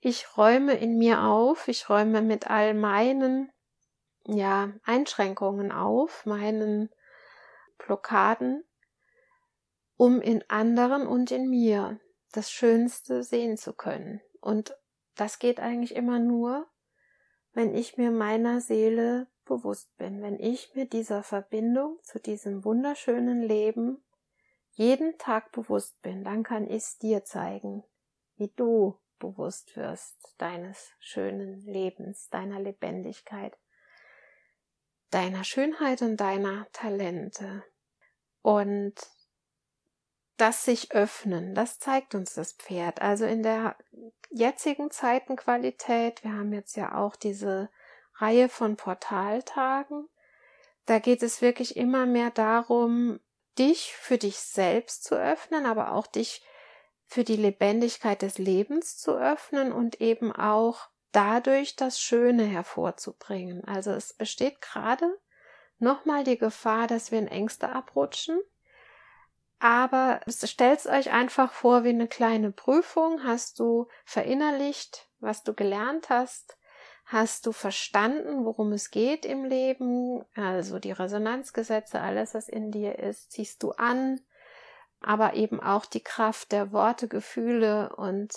Ich 0.00 0.36
räume 0.36 0.74
in 0.74 0.96
mir 0.96 1.22
auf, 1.22 1.66
ich 1.68 1.90
räume 1.90 2.22
mit 2.22 2.48
all 2.48 2.72
meinen, 2.72 3.50
ja, 4.24 4.70
Einschränkungen 4.84 5.72
auf, 5.72 6.24
meinen 6.26 6.90
Blockaden, 7.76 8.64
um 9.98 10.22
in 10.22 10.42
anderen 10.48 11.06
und 11.06 11.30
in 11.30 11.50
mir 11.50 12.00
das 12.32 12.50
Schönste 12.50 13.22
sehen 13.24 13.58
zu 13.58 13.74
können. 13.74 14.22
Und 14.40 14.74
das 15.16 15.40
geht 15.40 15.58
eigentlich 15.60 15.94
immer 15.94 16.20
nur, 16.20 16.66
wenn 17.52 17.74
ich 17.74 17.98
mir 17.98 18.12
meiner 18.12 18.60
Seele 18.60 19.26
bewusst 19.44 19.94
bin, 19.96 20.22
wenn 20.22 20.38
ich 20.38 20.72
mir 20.74 20.86
dieser 20.86 21.24
Verbindung 21.24 21.98
zu 22.04 22.20
diesem 22.20 22.64
wunderschönen 22.64 23.42
Leben 23.42 24.02
jeden 24.70 25.18
Tag 25.18 25.50
bewusst 25.50 26.00
bin, 26.00 26.22
dann 26.22 26.44
kann 26.44 26.68
ich 26.68 26.84
es 26.84 26.98
dir 26.98 27.24
zeigen, 27.24 27.82
wie 28.36 28.52
du 28.54 29.00
bewusst 29.18 29.74
wirst 29.76 30.36
deines 30.38 30.92
schönen 31.00 31.60
Lebens, 31.62 32.28
deiner 32.28 32.60
Lebendigkeit, 32.60 33.58
deiner 35.10 35.42
Schönheit 35.42 36.02
und 36.02 36.18
deiner 36.18 36.68
Talente. 36.72 37.64
Und 38.42 38.94
das 40.38 40.64
sich 40.64 40.92
öffnen, 40.92 41.54
das 41.54 41.78
zeigt 41.78 42.14
uns 42.14 42.34
das 42.34 42.52
Pferd. 42.52 43.02
Also 43.02 43.26
in 43.26 43.42
der 43.42 43.76
jetzigen 44.30 44.90
Zeitenqualität, 44.90 46.24
wir 46.24 46.32
haben 46.32 46.52
jetzt 46.52 46.76
ja 46.76 46.94
auch 46.94 47.16
diese 47.16 47.68
Reihe 48.14 48.48
von 48.48 48.76
Portaltagen, 48.76 50.08
da 50.86 51.00
geht 51.00 51.22
es 51.22 51.42
wirklich 51.42 51.76
immer 51.76 52.06
mehr 52.06 52.30
darum, 52.30 53.20
dich 53.58 53.92
für 53.92 54.16
dich 54.16 54.38
selbst 54.38 55.04
zu 55.04 55.16
öffnen, 55.16 55.66
aber 55.66 55.92
auch 55.92 56.06
dich 56.06 56.42
für 57.04 57.24
die 57.24 57.36
Lebendigkeit 57.36 58.22
des 58.22 58.38
Lebens 58.38 58.96
zu 58.96 59.12
öffnen 59.12 59.72
und 59.72 60.00
eben 60.00 60.32
auch 60.32 60.88
dadurch 61.12 61.76
das 61.76 62.00
Schöne 62.00 62.44
hervorzubringen. 62.44 63.64
Also 63.64 63.90
es 63.90 64.14
besteht 64.14 64.60
gerade 64.60 65.18
nochmal 65.78 66.24
die 66.24 66.38
Gefahr, 66.38 66.86
dass 66.86 67.10
wir 67.10 67.18
in 67.18 67.28
Ängste 67.28 67.70
abrutschen, 67.70 68.40
aber 69.58 70.20
stellt 70.28 70.86
euch 70.86 71.10
einfach 71.10 71.52
vor 71.52 71.84
wie 71.84 71.88
eine 71.88 72.08
kleine 72.08 72.52
Prüfung. 72.52 73.24
Hast 73.24 73.58
du 73.58 73.88
verinnerlicht, 74.04 75.08
was 75.18 75.42
du 75.42 75.52
gelernt 75.54 76.10
hast? 76.10 76.56
Hast 77.04 77.46
du 77.46 77.52
verstanden, 77.52 78.44
worum 78.44 78.72
es 78.72 78.90
geht 78.90 79.24
im 79.24 79.44
Leben? 79.44 80.24
Also 80.34 80.78
die 80.78 80.92
Resonanzgesetze, 80.92 82.00
alles, 82.00 82.34
was 82.34 82.48
in 82.48 82.70
dir 82.70 82.98
ist, 82.98 83.32
ziehst 83.32 83.62
du 83.62 83.72
an. 83.72 84.20
Aber 85.00 85.34
eben 85.34 85.60
auch 85.60 85.86
die 85.86 86.02
Kraft 86.02 86.52
der 86.52 86.70
Worte, 86.72 87.08
Gefühle 87.08 87.94
und 87.96 88.34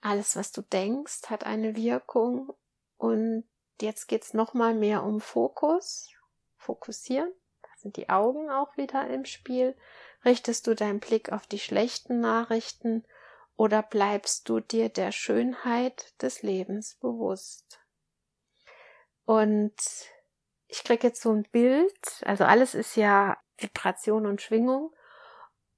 alles, 0.00 0.34
was 0.34 0.50
du 0.50 0.62
denkst, 0.62 1.28
hat 1.28 1.44
eine 1.44 1.76
Wirkung. 1.76 2.54
Und 2.96 3.44
jetzt 3.80 4.08
geht's 4.08 4.34
nochmal 4.34 4.74
mehr 4.74 5.02
um 5.02 5.20
Fokus. 5.20 6.08
Fokussieren. 6.56 7.30
Da 7.62 7.68
sind 7.76 7.96
die 7.96 8.08
Augen 8.08 8.50
auch 8.50 8.76
wieder 8.76 9.08
im 9.08 9.26
Spiel. 9.26 9.76
Richtest 10.24 10.66
du 10.66 10.74
deinen 10.74 11.00
Blick 11.00 11.32
auf 11.32 11.46
die 11.46 11.58
schlechten 11.58 12.20
Nachrichten 12.20 13.04
oder 13.56 13.82
bleibst 13.82 14.48
du 14.48 14.60
dir 14.60 14.88
der 14.88 15.12
Schönheit 15.12 16.14
des 16.22 16.42
Lebens 16.42 16.96
bewusst? 16.96 17.80
Und 19.24 19.74
ich 20.66 20.84
kriege 20.84 21.06
jetzt 21.06 21.22
so 21.22 21.32
ein 21.32 21.44
Bild, 21.44 22.22
also 22.24 22.44
alles 22.44 22.74
ist 22.74 22.96
ja 22.96 23.36
Vibration 23.58 24.26
und 24.26 24.42
Schwingung. 24.42 24.92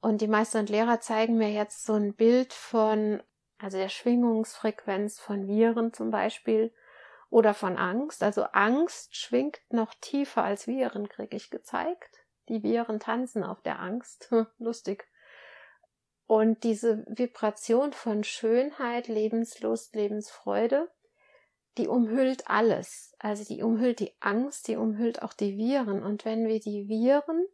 Und 0.00 0.20
die 0.20 0.28
Meister 0.28 0.58
und 0.58 0.70
Lehrer 0.70 1.00
zeigen 1.00 1.38
mir 1.38 1.50
jetzt 1.50 1.84
so 1.84 1.94
ein 1.94 2.14
Bild 2.14 2.52
von, 2.52 3.22
also 3.58 3.78
der 3.78 3.88
Schwingungsfrequenz 3.88 5.20
von 5.20 5.46
Viren 5.46 5.92
zum 5.92 6.10
Beispiel 6.10 6.74
oder 7.30 7.54
von 7.54 7.76
Angst. 7.76 8.22
Also 8.22 8.42
Angst 8.44 9.16
schwingt 9.16 9.60
noch 9.70 9.94
tiefer 9.94 10.42
als 10.42 10.66
Viren, 10.66 11.08
kriege 11.08 11.36
ich 11.36 11.50
gezeigt. 11.50 12.21
Die 12.48 12.62
Viren 12.62 13.00
tanzen 13.00 13.44
auf 13.44 13.62
der 13.62 13.80
Angst. 13.80 14.32
Lustig. 14.58 15.08
Und 16.26 16.64
diese 16.64 17.04
Vibration 17.08 17.92
von 17.92 18.24
Schönheit, 18.24 19.08
Lebenslust, 19.08 19.94
Lebensfreude, 19.94 20.90
die 21.78 21.88
umhüllt 21.88 22.48
alles. 22.48 23.14
Also 23.18 23.44
die 23.44 23.62
umhüllt 23.62 24.00
die 24.00 24.14
Angst, 24.20 24.68
die 24.68 24.76
umhüllt 24.76 25.22
auch 25.22 25.32
die 25.32 25.56
Viren. 25.56 26.02
Und 26.02 26.24
wenn 26.24 26.46
wir 26.46 26.60
die 26.60 26.88
Viren 26.88 27.46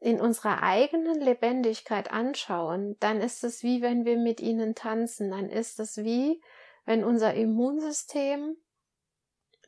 in 0.00 0.20
unserer 0.20 0.62
eigenen 0.62 1.20
Lebendigkeit 1.20 2.12
anschauen, 2.12 2.96
dann 3.00 3.20
ist 3.20 3.42
es 3.42 3.62
wie 3.62 3.82
wenn 3.82 4.04
wir 4.04 4.16
mit 4.16 4.40
ihnen 4.40 4.74
tanzen. 4.74 5.30
Dann 5.30 5.48
ist 5.48 5.80
es 5.80 5.98
wie 5.98 6.40
wenn 6.84 7.04
unser 7.04 7.34
Immunsystem 7.34 8.56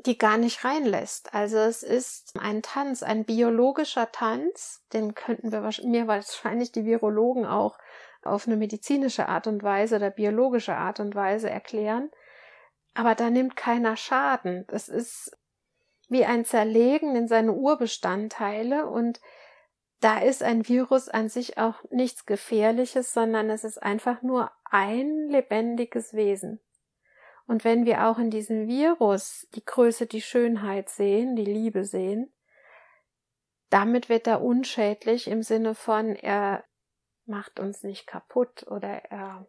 die 0.07 0.19
gar 0.19 0.39
nicht 0.39 0.65
reinlässt. 0.65 1.35
Also 1.35 1.59
es 1.59 1.83
ist 1.83 2.35
ein 2.39 2.63
Tanz, 2.63 3.03
ein 3.03 3.25
biologischer 3.25 4.11
Tanz, 4.13 4.85
den 4.93 5.15
könnten 5.15 5.53
wir 5.53 5.61
mir 5.85 6.07
wahrscheinlich 6.07 6.73
die 6.73 6.85
Virologen 6.85 7.47
auch 7.47 7.79
auf 8.23 8.47
eine 8.47 8.57
medizinische 8.57 9.29
Art 9.29 9.47
und 9.47 9.63
Weise 9.63 9.97
oder 9.97 10.11
biologische 10.11 10.75
Art 10.75 11.01
und 11.01 11.15
Weise 11.15 11.51
erklären. 11.51 12.11
Aber 12.95 13.15
da 13.15 13.31
nimmt 13.31 13.57
keiner 13.57 13.97
Schaden. 13.97 14.67
Es 14.69 14.89
ist 14.89 15.37
wie 16.09 16.25
ein 16.25 16.45
Zerlegen 16.45 17.15
in 17.15 17.29
seine 17.29 17.53
Urbestandteile 17.53 18.87
und 18.87 19.21
da 20.01 20.19
ist 20.19 20.43
ein 20.43 20.67
Virus 20.67 21.09
an 21.09 21.29
sich 21.29 21.59
auch 21.59 21.77
nichts 21.91 22.25
Gefährliches, 22.25 23.13
sondern 23.13 23.51
es 23.51 23.65
ist 23.65 23.83
einfach 23.83 24.23
nur 24.23 24.51
ein 24.65 25.29
lebendiges 25.29 26.15
Wesen. 26.15 26.61
Und 27.51 27.65
wenn 27.65 27.85
wir 27.85 28.07
auch 28.07 28.19
in 28.19 28.31
diesem 28.31 28.69
Virus 28.69 29.49
die 29.57 29.65
Größe, 29.65 30.07
die 30.07 30.23
Schönheit 30.23 30.89
sehen, 30.89 31.35
die 31.35 31.45
Liebe 31.45 31.85
sehen, 31.85 32.33
damit 33.71 34.09
wird 34.09 34.29
er 34.29 34.41
unschädlich 34.41 35.27
im 35.27 35.43
Sinne 35.43 35.75
von, 35.75 36.15
er 36.15 36.63
macht 37.27 37.59
uns 37.59 37.83
nicht 37.83 38.07
kaputt 38.07 38.65
oder 38.69 39.03
er 39.11 39.49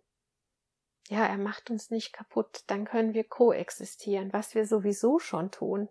ja, 1.09 1.27
er 1.27 1.37
macht 1.37 1.69
uns 1.69 1.91
nicht 1.91 2.11
kaputt, 2.11 2.63
dann 2.65 2.85
können 2.85 3.13
wir 3.13 3.23
koexistieren, 3.23 4.33
was 4.33 4.55
wir 4.55 4.65
sowieso 4.65 5.19
schon 5.19 5.51
tun. 5.51 5.87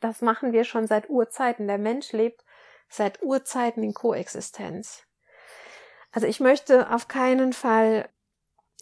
Das 0.00 0.20
machen 0.20 0.52
wir 0.52 0.64
schon 0.64 0.88
seit 0.88 1.10
Urzeiten. 1.10 1.68
Der 1.68 1.78
Mensch 1.78 2.10
lebt 2.10 2.44
seit 2.88 3.22
Urzeiten 3.22 3.84
in 3.84 3.94
Koexistenz. 3.94 5.06
Also 6.10 6.26
ich 6.26 6.40
möchte 6.40 6.90
auf 6.90 7.06
keinen 7.06 7.52
Fall 7.52 8.08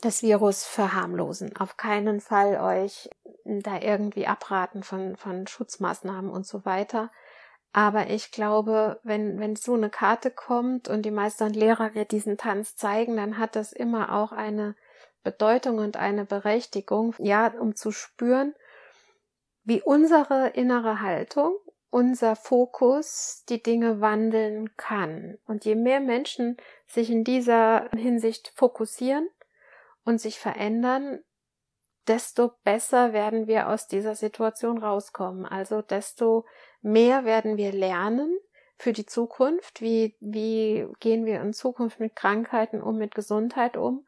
das 0.01 0.23
Virus 0.23 0.65
verharmlosen, 0.65 1.57
auf 1.57 1.77
keinen 1.77 2.21
Fall 2.21 2.61
euch 2.61 3.11
da 3.45 3.81
irgendwie 3.81 4.27
abraten 4.27 4.83
von, 4.83 5.17
von 5.17 5.47
Schutzmaßnahmen 5.47 6.31
und 6.31 6.47
so 6.47 6.65
weiter. 6.65 7.11
Aber 7.73 8.09
ich 8.11 8.33
glaube, 8.33 8.99
wenn, 9.05 9.39
wenn 9.39 9.55
so 9.55 9.75
eine 9.75 9.91
Karte 9.91 10.31
kommt 10.31 10.89
und 10.89 11.03
die 11.03 11.13
Meister 11.13 11.47
und 11.47 11.55
Lehrer 11.55 11.91
mir 11.95 12.05
diesen 12.05 12.37
Tanz 12.37 12.75
zeigen, 12.77 13.17
dann 13.17 13.39
hat 13.39 13.55
das 13.55 13.73
immer 13.73 14.13
auch 14.17 14.33
eine 14.33 14.75
Bedeutung 15.23 15.79
und 15.79 15.97
eine 15.97 16.25
Berechtigung, 16.25 17.15
ja, 17.19 17.49
um 17.49 17.77
zu 17.77 17.93
spüren, 17.93 18.55
wie 19.63 19.83
unsere 19.83 20.49
innere 20.49 21.01
Haltung, 21.01 21.55
unser 21.91 22.35
Fokus 22.35 23.45
die 23.49 23.63
Dinge 23.63 24.01
wandeln 24.01 24.77
kann. 24.77 25.39
Und 25.47 25.65
je 25.65 25.75
mehr 25.75 26.01
Menschen 26.01 26.57
sich 26.87 27.11
in 27.11 27.23
dieser 27.23 27.89
Hinsicht 27.91 28.53
fokussieren 28.57 29.29
und 30.05 30.21
sich 30.21 30.39
verändern, 30.39 31.21
desto 32.09 32.53
besser 32.65 33.13
werden 33.13 33.47
wir 33.47 33.69
aus 33.69 33.87
dieser 33.87 34.15
Situation 34.15 34.79
rauskommen. 34.79 35.47
Also 35.47 35.83
desto 35.83 36.45
mehr 36.83 37.25
werden 37.25 37.57
wir 37.57 37.73
lernen 37.73 38.37
für 38.79 38.93
die 38.93 39.07
Zukunft. 39.07 39.81
Wie, 39.81 40.17
wie 40.21 40.87
gehen 41.01 41.27
wir 41.27 41.41
in 41.41 41.53
Zukunft 41.53 42.01
mit 42.01 42.17
Krankheiten 42.17 42.83
um, 42.83 42.97
mit 42.97 43.15
Gesundheit 43.15 43.77
um? 43.77 44.07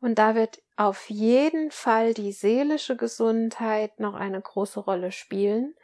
Und 0.00 0.18
da 0.18 0.34
wird 0.34 0.62
auf 0.76 1.10
jeden 1.10 1.70
Fall 1.70 2.14
die 2.14 2.32
seelische 2.32 2.96
Gesundheit 2.96 4.00
noch 4.00 4.14
eine 4.14 4.40
große 4.40 4.80
Rolle 4.80 5.12
spielen, 5.12 5.74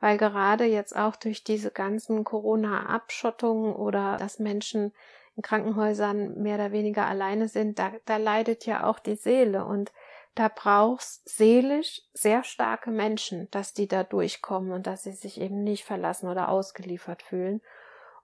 weil 0.00 0.16
gerade 0.16 0.64
jetzt 0.64 0.96
auch 0.96 1.16
durch 1.16 1.44
diese 1.44 1.70
ganzen 1.70 2.24
Corona-Abschottungen 2.24 3.74
oder 3.74 4.16
dass 4.16 4.38
Menschen 4.38 4.92
in 5.38 5.42
Krankenhäusern 5.42 6.42
mehr 6.42 6.56
oder 6.56 6.72
weniger 6.72 7.06
alleine 7.06 7.46
sind, 7.46 7.78
da, 7.78 7.92
da 8.06 8.16
leidet 8.16 8.66
ja 8.66 8.84
auch 8.84 8.98
die 8.98 9.14
Seele 9.14 9.64
und 9.64 9.92
da 10.34 10.50
brauchst 10.52 11.28
seelisch 11.28 12.02
sehr 12.12 12.42
starke 12.42 12.90
Menschen, 12.90 13.48
dass 13.52 13.72
die 13.72 13.86
da 13.86 14.02
durchkommen 14.02 14.72
und 14.72 14.88
dass 14.88 15.04
sie 15.04 15.12
sich 15.12 15.40
eben 15.40 15.62
nicht 15.62 15.84
verlassen 15.84 16.28
oder 16.28 16.48
ausgeliefert 16.48 17.22
fühlen. 17.22 17.60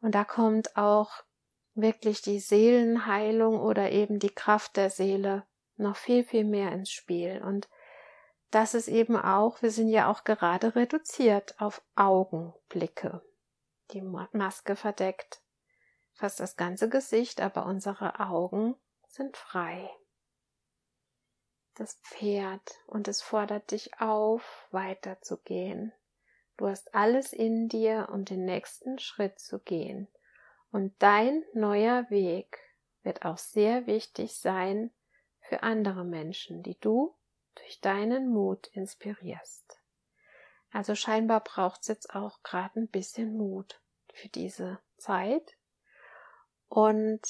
Und 0.00 0.16
da 0.16 0.24
kommt 0.24 0.76
auch 0.76 1.22
wirklich 1.74 2.20
die 2.20 2.40
Seelenheilung 2.40 3.60
oder 3.60 3.92
eben 3.92 4.18
die 4.18 4.34
Kraft 4.34 4.76
der 4.76 4.90
Seele 4.90 5.44
noch 5.76 5.96
viel, 5.96 6.24
viel 6.24 6.44
mehr 6.44 6.72
ins 6.72 6.90
Spiel. 6.90 7.42
Und 7.44 7.68
das 8.50 8.74
ist 8.74 8.88
eben 8.88 9.16
auch, 9.16 9.62
wir 9.62 9.70
sind 9.70 9.88
ja 9.88 10.10
auch 10.10 10.24
gerade 10.24 10.74
reduziert 10.74 11.54
auf 11.60 11.80
Augenblicke. 11.94 13.22
Die 13.92 14.02
Maske 14.02 14.74
verdeckt 14.74 15.43
fast 16.14 16.40
das 16.40 16.56
ganze 16.56 16.88
Gesicht, 16.88 17.40
aber 17.40 17.66
unsere 17.66 18.20
Augen 18.20 18.76
sind 19.08 19.36
frei. 19.36 19.90
Das 21.74 21.94
Pferd 22.02 22.78
und 22.86 23.08
es 23.08 23.20
fordert 23.20 23.72
dich 23.72 24.00
auf, 24.00 24.68
weiterzugehen. 24.70 25.92
Du 26.56 26.68
hast 26.68 26.94
alles 26.94 27.32
in 27.32 27.68
dir, 27.68 28.08
um 28.12 28.24
den 28.24 28.44
nächsten 28.44 28.98
Schritt 28.98 29.40
zu 29.40 29.58
gehen. 29.58 30.08
Und 30.70 30.94
dein 31.00 31.44
neuer 31.52 32.08
Weg 32.10 32.58
wird 33.02 33.24
auch 33.24 33.38
sehr 33.38 33.86
wichtig 33.86 34.38
sein 34.38 34.92
für 35.40 35.62
andere 35.62 36.04
Menschen, 36.04 36.62
die 36.62 36.78
du 36.78 37.16
durch 37.56 37.80
deinen 37.80 38.28
Mut 38.28 38.68
inspirierst. 38.68 39.80
Also 40.70 40.94
scheinbar 40.94 41.40
braucht 41.40 41.82
es 41.82 41.88
jetzt 41.88 42.14
auch 42.14 42.42
gerade 42.42 42.80
ein 42.80 42.88
bisschen 42.88 43.36
Mut 43.36 43.80
für 44.12 44.28
diese 44.28 44.78
Zeit 44.96 45.56
und 46.74 47.20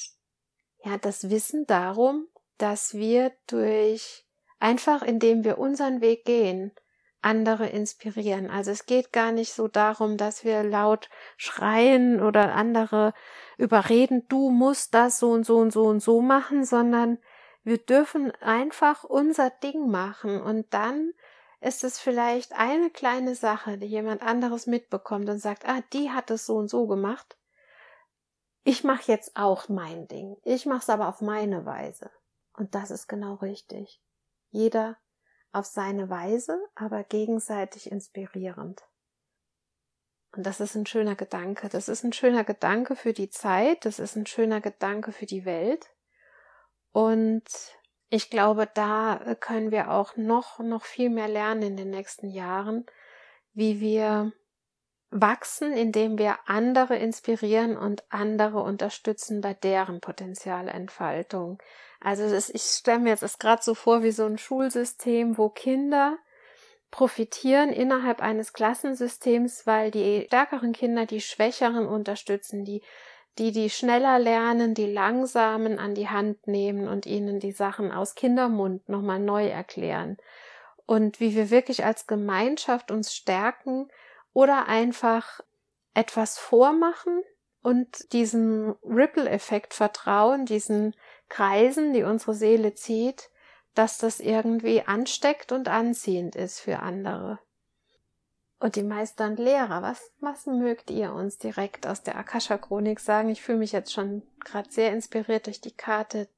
ja, 0.82 0.96
das 0.96 1.28
Wissen 1.28 1.66
darum, 1.66 2.28
dass 2.56 2.94
wir 2.94 3.32
durch 3.46 4.24
einfach 4.58 5.02
indem 5.02 5.44
wir 5.44 5.58
unseren 5.58 6.00
Weg 6.00 6.24
gehen, 6.24 6.72
andere 7.20 7.68
inspirieren. 7.68 8.50
Also 8.50 8.70
es 8.70 8.86
geht 8.86 9.12
gar 9.12 9.32
nicht 9.32 9.52
so 9.52 9.68
darum, 9.68 10.16
dass 10.16 10.44
wir 10.44 10.62
laut 10.62 11.10
schreien 11.36 12.22
oder 12.22 12.54
andere 12.54 13.12
überreden, 13.58 14.26
du 14.28 14.50
musst 14.50 14.94
das 14.94 15.18
so 15.18 15.30
und 15.30 15.44
so 15.44 15.58
und 15.58 15.72
so 15.72 15.84
und 15.84 16.00
so 16.00 16.22
machen, 16.22 16.64
sondern 16.64 17.18
wir 17.62 17.78
dürfen 17.78 18.30
einfach 18.40 19.04
unser 19.04 19.50
Ding 19.50 19.90
machen 19.90 20.40
und 20.40 20.72
dann 20.72 21.12
ist 21.60 21.84
es 21.84 21.98
vielleicht 21.98 22.52
eine 22.52 22.90
kleine 22.90 23.34
Sache, 23.34 23.78
die 23.78 23.86
jemand 23.86 24.22
anderes 24.22 24.66
mitbekommt 24.66 25.28
und 25.28 25.38
sagt, 25.38 25.66
ah, 25.66 25.82
die 25.92 26.10
hat 26.10 26.30
es 26.30 26.46
so 26.46 26.56
und 26.56 26.68
so 26.68 26.86
gemacht. 26.86 27.38
Ich 28.64 28.82
mache 28.82 29.12
jetzt 29.12 29.36
auch 29.36 29.68
mein 29.68 30.08
Ding. 30.08 30.36
Ich 30.42 30.64
mache 30.64 30.80
es 30.80 30.90
aber 30.90 31.08
auf 31.08 31.20
meine 31.20 31.66
Weise. 31.66 32.10
Und 32.54 32.74
das 32.74 32.90
ist 32.90 33.08
genau 33.08 33.34
richtig. 33.34 34.00
Jeder 34.50 34.96
auf 35.52 35.66
seine 35.66 36.08
Weise, 36.08 36.58
aber 36.74 37.04
gegenseitig 37.04 37.90
inspirierend. 37.90 38.82
Und 40.34 40.44
das 40.46 40.60
ist 40.60 40.74
ein 40.74 40.86
schöner 40.86 41.14
Gedanke. 41.14 41.68
Das 41.68 41.88
ist 41.88 42.04
ein 42.04 42.12
schöner 42.12 42.42
Gedanke 42.42 42.96
für 42.96 43.12
die 43.12 43.30
Zeit. 43.30 43.84
Das 43.84 43.98
ist 43.98 44.16
ein 44.16 44.26
schöner 44.26 44.60
Gedanke 44.60 45.12
für 45.12 45.26
die 45.26 45.44
Welt. 45.44 45.94
Und 46.90 47.44
ich 48.08 48.30
glaube, 48.30 48.68
da 48.72 49.36
können 49.40 49.70
wir 49.70 49.90
auch 49.90 50.16
noch, 50.16 50.58
noch 50.58 50.84
viel 50.84 51.10
mehr 51.10 51.28
lernen 51.28 51.62
in 51.62 51.76
den 51.76 51.90
nächsten 51.90 52.28
Jahren, 52.28 52.86
wie 53.52 53.80
wir 53.80 54.32
wachsen, 55.14 55.72
indem 55.72 56.18
wir 56.18 56.38
andere 56.46 56.96
inspirieren 56.96 57.76
und 57.76 58.02
andere 58.08 58.60
unterstützen 58.62 59.40
bei 59.40 59.54
deren 59.54 60.00
Potenzialentfaltung. 60.00 61.58
Also 62.00 62.28
das, 62.28 62.50
ich 62.50 62.62
stelle 62.62 62.98
mir 62.98 63.10
jetzt 63.10 63.22
das 63.22 63.38
gerade 63.38 63.62
so 63.62 63.74
vor 63.74 64.02
wie 64.02 64.10
so 64.10 64.26
ein 64.26 64.38
Schulsystem, 64.38 65.38
wo 65.38 65.48
Kinder 65.48 66.18
profitieren 66.90 67.70
innerhalb 67.70 68.20
eines 68.20 68.52
Klassensystems, 68.52 69.66
weil 69.66 69.92
die 69.92 70.24
stärkeren 70.26 70.72
Kinder 70.72 71.06
die 71.06 71.20
Schwächeren 71.20 71.86
unterstützen, 71.86 72.64
die 72.64 72.82
die 73.38 73.50
die 73.50 73.68
schneller 73.68 74.18
lernen, 74.18 74.74
die 74.74 74.86
langsamen 74.86 75.78
an 75.78 75.94
die 75.94 76.08
Hand 76.08 76.46
nehmen 76.46 76.86
und 76.86 77.04
ihnen 77.04 77.40
die 77.40 77.50
Sachen 77.50 77.90
aus 77.90 78.14
Kindermund 78.14 78.88
nochmal 78.88 79.18
neu 79.18 79.48
erklären. 79.48 80.18
Und 80.86 81.18
wie 81.18 81.34
wir 81.34 81.50
wirklich 81.50 81.84
als 81.84 82.06
Gemeinschaft 82.06 82.92
uns 82.92 83.12
stärken 83.12 83.88
oder 84.34 84.66
einfach 84.66 85.40
etwas 85.94 86.38
vormachen 86.38 87.22
und 87.62 88.12
diesem 88.12 88.76
Ripple-Effekt 88.84 89.72
vertrauen, 89.72 90.44
diesen 90.44 90.94
Kreisen, 91.30 91.94
die 91.94 92.02
unsere 92.02 92.34
Seele 92.34 92.74
zieht, 92.74 93.30
dass 93.74 93.96
das 93.96 94.20
irgendwie 94.20 94.82
ansteckt 94.82 95.50
und 95.50 95.68
anziehend 95.68 96.36
ist 96.36 96.60
für 96.60 96.80
andere. 96.80 97.38
Und 98.60 98.76
die 98.76 98.82
Meister 98.82 99.26
und 99.26 99.38
Lehrer, 99.38 99.82
was, 99.82 100.12
was 100.20 100.46
mögt 100.46 100.90
ihr 100.90 101.12
uns 101.12 101.38
direkt 101.38 101.86
aus 101.86 102.02
der 102.02 102.16
Akasha-Chronik 102.16 103.00
sagen? 103.00 103.28
Ich 103.30 103.42
fühle 103.42 103.58
mich 103.58 103.72
jetzt 103.72 103.92
schon 103.92 104.22
gerade 104.44 104.70
sehr 104.70 104.92
inspiriert 104.92 105.46
durch 105.46 105.60
die 105.60 105.74
Karte 105.74 106.28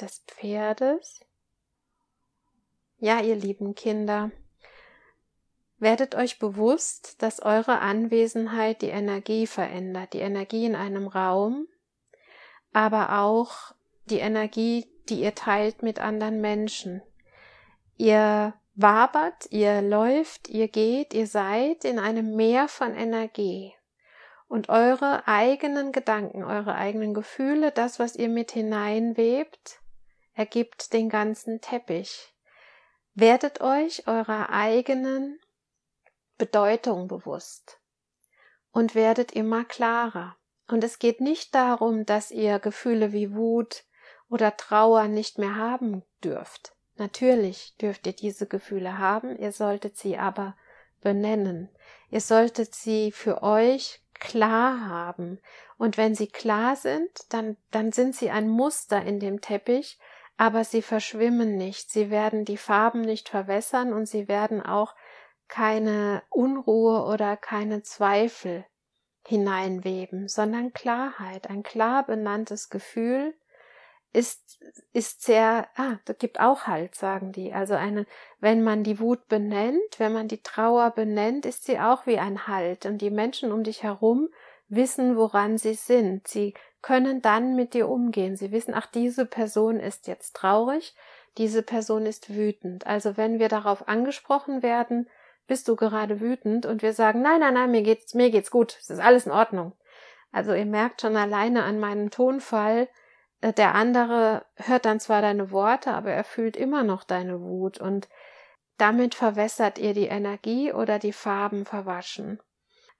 des 0.00 0.24
Pferdes. 0.26 1.20
Ja, 2.98 3.20
ihr 3.20 3.36
lieben 3.36 3.74
Kinder, 3.74 4.30
werdet 5.78 6.14
euch 6.14 6.38
bewusst, 6.38 7.22
dass 7.22 7.40
eure 7.40 7.80
Anwesenheit 7.80 8.82
die 8.82 8.88
Energie 8.88 9.46
verändert, 9.46 10.12
die 10.12 10.20
Energie 10.20 10.66
in 10.66 10.74
einem 10.74 11.06
Raum, 11.06 11.66
aber 12.72 13.20
auch 13.20 13.74
die 14.06 14.18
Energie, 14.18 14.86
die 15.08 15.22
ihr 15.22 15.34
teilt 15.34 15.82
mit 15.82 16.00
anderen 16.00 16.40
Menschen. 16.40 17.02
Ihr 17.96 18.54
wabert, 18.74 19.50
ihr 19.50 19.82
läuft, 19.82 20.48
ihr 20.48 20.68
geht, 20.68 21.14
ihr 21.14 21.26
seid 21.26 21.84
in 21.84 21.98
einem 21.98 22.36
Meer 22.36 22.68
von 22.68 22.94
Energie. 22.94 23.74
Und 24.46 24.70
eure 24.70 25.26
eigenen 25.28 25.92
Gedanken, 25.92 26.42
eure 26.42 26.74
eigenen 26.74 27.12
Gefühle, 27.12 27.70
das, 27.70 27.98
was 27.98 28.16
ihr 28.16 28.28
mit 28.28 28.52
hineinwebt, 28.52 29.80
ergibt 30.32 30.92
den 30.92 31.10
ganzen 31.10 31.60
Teppich. 31.60 32.34
Werdet 33.14 33.60
euch 33.60 34.06
eurer 34.06 34.50
eigenen 34.50 35.38
Bedeutung 36.38 37.08
bewusst 37.08 37.80
und 38.70 38.94
werdet 38.94 39.32
immer 39.32 39.64
klarer. 39.64 40.36
Und 40.68 40.84
es 40.84 40.98
geht 40.98 41.20
nicht 41.20 41.54
darum, 41.54 42.06
dass 42.06 42.30
ihr 42.30 42.58
Gefühle 42.58 43.12
wie 43.12 43.34
Wut 43.34 43.84
oder 44.28 44.56
Trauer 44.56 45.08
nicht 45.08 45.38
mehr 45.38 45.56
haben 45.56 46.02
dürft. 46.22 46.72
Natürlich 46.96 47.76
dürft 47.80 48.06
ihr 48.06 48.12
diese 48.12 48.46
Gefühle 48.46 48.98
haben, 48.98 49.36
ihr 49.38 49.52
solltet 49.52 49.96
sie 49.96 50.18
aber 50.18 50.56
benennen. 51.00 51.68
Ihr 52.10 52.20
solltet 52.20 52.74
sie 52.74 53.12
für 53.12 53.42
euch 53.42 54.02
klar 54.14 54.88
haben. 54.88 55.40
Und 55.76 55.96
wenn 55.96 56.14
sie 56.14 56.26
klar 56.26 56.76
sind, 56.76 57.10
dann, 57.30 57.56
dann 57.70 57.92
sind 57.92 58.16
sie 58.16 58.30
ein 58.30 58.48
Muster 58.48 59.02
in 59.02 59.20
dem 59.20 59.40
Teppich, 59.40 59.98
aber 60.36 60.64
sie 60.64 60.82
verschwimmen 60.82 61.56
nicht, 61.56 61.90
sie 61.90 62.10
werden 62.10 62.44
die 62.44 62.56
Farben 62.56 63.00
nicht 63.00 63.28
verwässern 63.28 63.92
und 63.92 64.06
sie 64.06 64.28
werden 64.28 64.62
auch 64.62 64.94
keine 65.48 66.22
Unruhe 66.30 67.04
oder 67.04 67.36
keine 67.36 67.82
Zweifel 67.82 68.64
hineinweben, 69.26 70.28
sondern 70.28 70.72
Klarheit, 70.72 71.50
ein 71.50 71.62
klar 71.62 72.06
benanntes 72.06 72.70
Gefühl 72.70 73.34
ist, 74.12 74.58
ist 74.92 75.22
sehr, 75.22 75.68
ah, 75.76 75.98
das 76.06 76.16
gibt 76.18 76.40
auch 76.40 76.66
Halt, 76.66 76.94
sagen 76.94 77.32
die. 77.32 77.52
Also 77.52 77.74
eine, 77.74 78.06
wenn 78.40 78.62
man 78.62 78.84
die 78.84 79.00
Wut 79.00 79.28
benennt, 79.28 79.98
wenn 79.98 80.12
man 80.12 80.28
die 80.28 80.42
Trauer 80.42 80.90
benennt, 80.92 81.44
ist 81.44 81.64
sie 81.64 81.78
auch 81.78 82.06
wie 82.06 82.18
ein 82.18 82.46
Halt 82.46 82.86
und 82.86 82.98
die 82.98 83.10
Menschen 83.10 83.52
um 83.52 83.64
dich 83.64 83.82
herum 83.82 84.28
wissen, 84.68 85.16
woran 85.16 85.58
sie 85.58 85.74
sind. 85.74 86.26
Sie 86.26 86.54
können 86.80 87.20
dann 87.20 87.54
mit 87.54 87.74
dir 87.74 87.88
umgehen. 87.88 88.36
Sie 88.36 88.50
wissen, 88.50 88.74
ach, 88.74 88.86
diese 88.86 89.26
Person 89.26 89.78
ist 89.78 90.06
jetzt 90.06 90.36
traurig, 90.36 90.94
diese 91.36 91.62
Person 91.62 92.06
ist 92.06 92.34
wütend. 92.34 92.86
Also 92.86 93.16
wenn 93.16 93.38
wir 93.38 93.48
darauf 93.48 93.88
angesprochen 93.88 94.62
werden, 94.62 95.08
bist 95.48 95.66
du 95.66 95.74
gerade 95.74 96.20
wütend 96.20 96.66
und 96.66 96.82
wir 96.82 96.92
sagen, 96.92 97.22
nein, 97.22 97.40
nein, 97.40 97.54
nein, 97.54 97.72
mir 97.72 97.82
geht's, 97.82 98.14
mir 98.14 98.30
geht's 98.30 98.52
gut, 98.52 98.76
es 98.78 98.90
ist 98.90 99.00
alles 99.00 99.26
in 99.26 99.32
Ordnung. 99.32 99.72
Also 100.30 100.52
ihr 100.52 100.66
merkt 100.66 101.00
schon 101.00 101.16
alleine 101.16 101.64
an 101.64 101.80
meinem 101.80 102.10
Tonfall, 102.10 102.88
äh, 103.40 103.52
der 103.52 103.74
andere 103.74 104.44
hört 104.56 104.84
dann 104.84 105.00
zwar 105.00 105.22
deine 105.22 105.50
Worte, 105.50 105.92
aber 105.92 106.12
er 106.12 106.22
fühlt 106.22 106.56
immer 106.56 106.84
noch 106.84 107.02
deine 107.02 107.40
Wut 107.40 107.78
und 107.78 108.08
damit 108.76 109.14
verwässert 109.16 109.78
ihr 109.78 109.94
die 109.94 110.06
Energie 110.06 110.72
oder 110.72 111.00
die 111.00 111.12
Farben 111.12 111.64
verwaschen. 111.64 112.40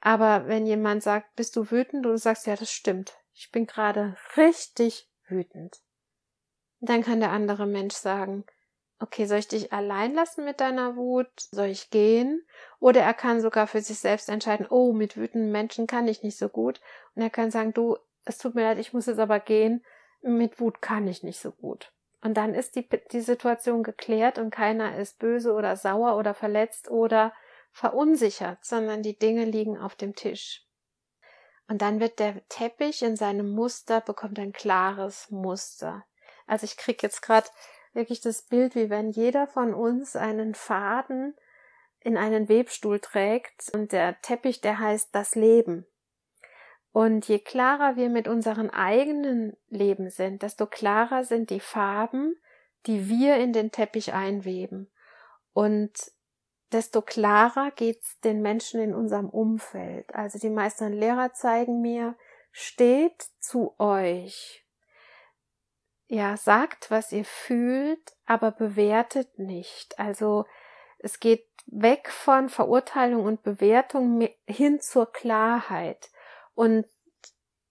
Aber 0.00 0.48
wenn 0.48 0.66
jemand 0.66 1.02
sagt, 1.02 1.36
bist 1.36 1.54
du 1.54 1.70
wütend, 1.70 2.06
und 2.06 2.12
du 2.12 2.18
sagst, 2.18 2.46
ja, 2.46 2.56
das 2.56 2.72
stimmt, 2.72 3.16
ich 3.32 3.50
bin 3.52 3.66
gerade 3.66 4.16
richtig 4.36 5.08
wütend. 5.28 5.80
Dann 6.80 7.02
kann 7.02 7.20
der 7.20 7.30
andere 7.30 7.66
Mensch 7.66 7.94
sagen, 7.94 8.44
okay, 9.00 9.26
soll 9.26 9.38
ich 9.38 9.48
dich 9.48 9.72
allein 9.72 10.14
lassen 10.14 10.44
mit 10.44 10.60
deiner 10.60 10.96
Wut? 10.96 11.28
Soll 11.36 11.68
ich 11.68 11.90
gehen? 11.90 12.44
Oder 12.80 13.02
er 13.02 13.14
kann 13.14 13.40
sogar 13.40 13.66
für 13.66 13.80
sich 13.80 13.98
selbst 13.98 14.28
entscheiden, 14.28 14.66
oh, 14.68 14.92
mit 14.92 15.16
wütenden 15.16 15.52
Menschen 15.52 15.86
kann 15.86 16.08
ich 16.08 16.22
nicht 16.22 16.38
so 16.38 16.48
gut. 16.48 16.80
Und 17.14 17.22
er 17.22 17.30
kann 17.30 17.50
sagen, 17.50 17.72
du, 17.72 17.96
es 18.24 18.38
tut 18.38 18.54
mir 18.54 18.62
leid, 18.62 18.78
ich 18.78 18.92
muss 18.92 19.06
jetzt 19.06 19.20
aber 19.20 19.40
gehen. 19.40 19.84
Mit 20.20 20.60
Wut 20.60 20.82
kann 20.82 21.06
ich 21.06 21.22
nicht 21.22 21.38
so 21.38 21.52
gut. 21.52 21.92
Und 22.22 22.34
dann 22.34 22.54
ist 22.54 22.74
die, 22.74 22.88
die 23.12 23.20
Situation 23.20 23.84
geklärt 23.84 24.38
und 24.38 24.50
keiner 24.50 24.96
ist 24.96 25.20
böse 25.20 25.52
oder 25.52 25.76
sauer 25.76 26.16
oder 26.16 26.34
verletzt 26.34 26.90
oder 26.90 27.32
verunsichert, 27.70 28.64
sondern 28.64 29.02
die 29.02 29.16
Dinge 29.16 29.44
liegen 29.44 29.78
auf 29.78 29.94
dem 29.94 30.16
Tisch. 30.16 30.66
Und 31.68 31.82
dann 31.82 32.00
wird 32.00 32.18
der 32.18 32.42
Teppich 32.48 33.02
in 33.02 33.14
seinem 33.14 33.50
Muster, 33.50 34.00
bekommt 34.00 34.38
ein 34.38 34.52
klares 34.52 35.30
Muster. 35.30 36.04
Also 36.46 36.64
ich 36.64 36.76
krieg 36.76 37.02
jetzt 37.02 37.20
gerade 37.20 37.46
wirklich 37.92 38.20
das 38.20 38.42
Bild, 38.42 38.74
wie 38.74 38.90
wenn 38.90 39.10
jeder 39.10 39.46
von 39.46 39.74
uns 39.74 40.16
einen 40.16 40.54
Faden 40.54 41.34
in 42.00 42.16
einen 42.16 42.48
Webstuhl 42.48 43.00
trägt 43.00 43.70
und 43.72 43.92
der 43.92 44.20
Teppich, 44.20 44.60
der 44.60 44.78
heißt 44.78 45.14
das 45.14 45.34
Leben. 45.34 45.86
Und 46.92 47.28
je 47.28 47.38
klarer 47.38 47.96
wir 47.96 48.08
mit 48.08 48.28
unseren 48.28 48.70
eigenen 48.70 49.56
Leben 49.68 50.10
sind, 50.10 50.42
desto 50.42 50.66
klarer 50.66 51.24
sind 51.24 51.50
die 51.50 51.60
Farben, 51.60 52.36
die 52.86 53.08
wir 53.08 53.36
in 53.36 53.52
den 53.52 53.70
Teppich 53.70 54.14
einweben. 54.14 54.90
Und 55.52 55.92
desto 56.72 57.02
klarer 57.02 57.70
geht's 57.72 58.20
den 58.20 58.42
Menschen 58.42 58.80
in 58.80 58.94
unserem 58.94 59.28
Umfeld. 59.28 60.14
Also 60.14 60.38
die 60.38 60.50
meisten 60.50 60.92
Lehrer 60.92 61.32
zeigen 61.34 61.80
mir, 61.80 62.16
steht 62.52 63.22
zu 63.40 63.74
euch. 63.78 64.64
Ja, 66.08 66.36
sagt, 66.36 66.90
was 66.90 67.12
ihr 67.12 67.24
fühlt, 67.24 68.16
aber 68.26 68.50
bewertet 68.50 69.38
nicht. 69.38 69.98
Also 69.98 70.46
es 70.98 71.20
geht 71.20 71.46
weg 71.66 72.10
von 72.10 72.48
Verurteilung 72.48 73.24
und 73.24 73.42
Bewertung 73.42 74.26
hin 74.46 74.80
zur 74.80 75.12
Klarheit. 75.12 76.10
Und 76.54 76.86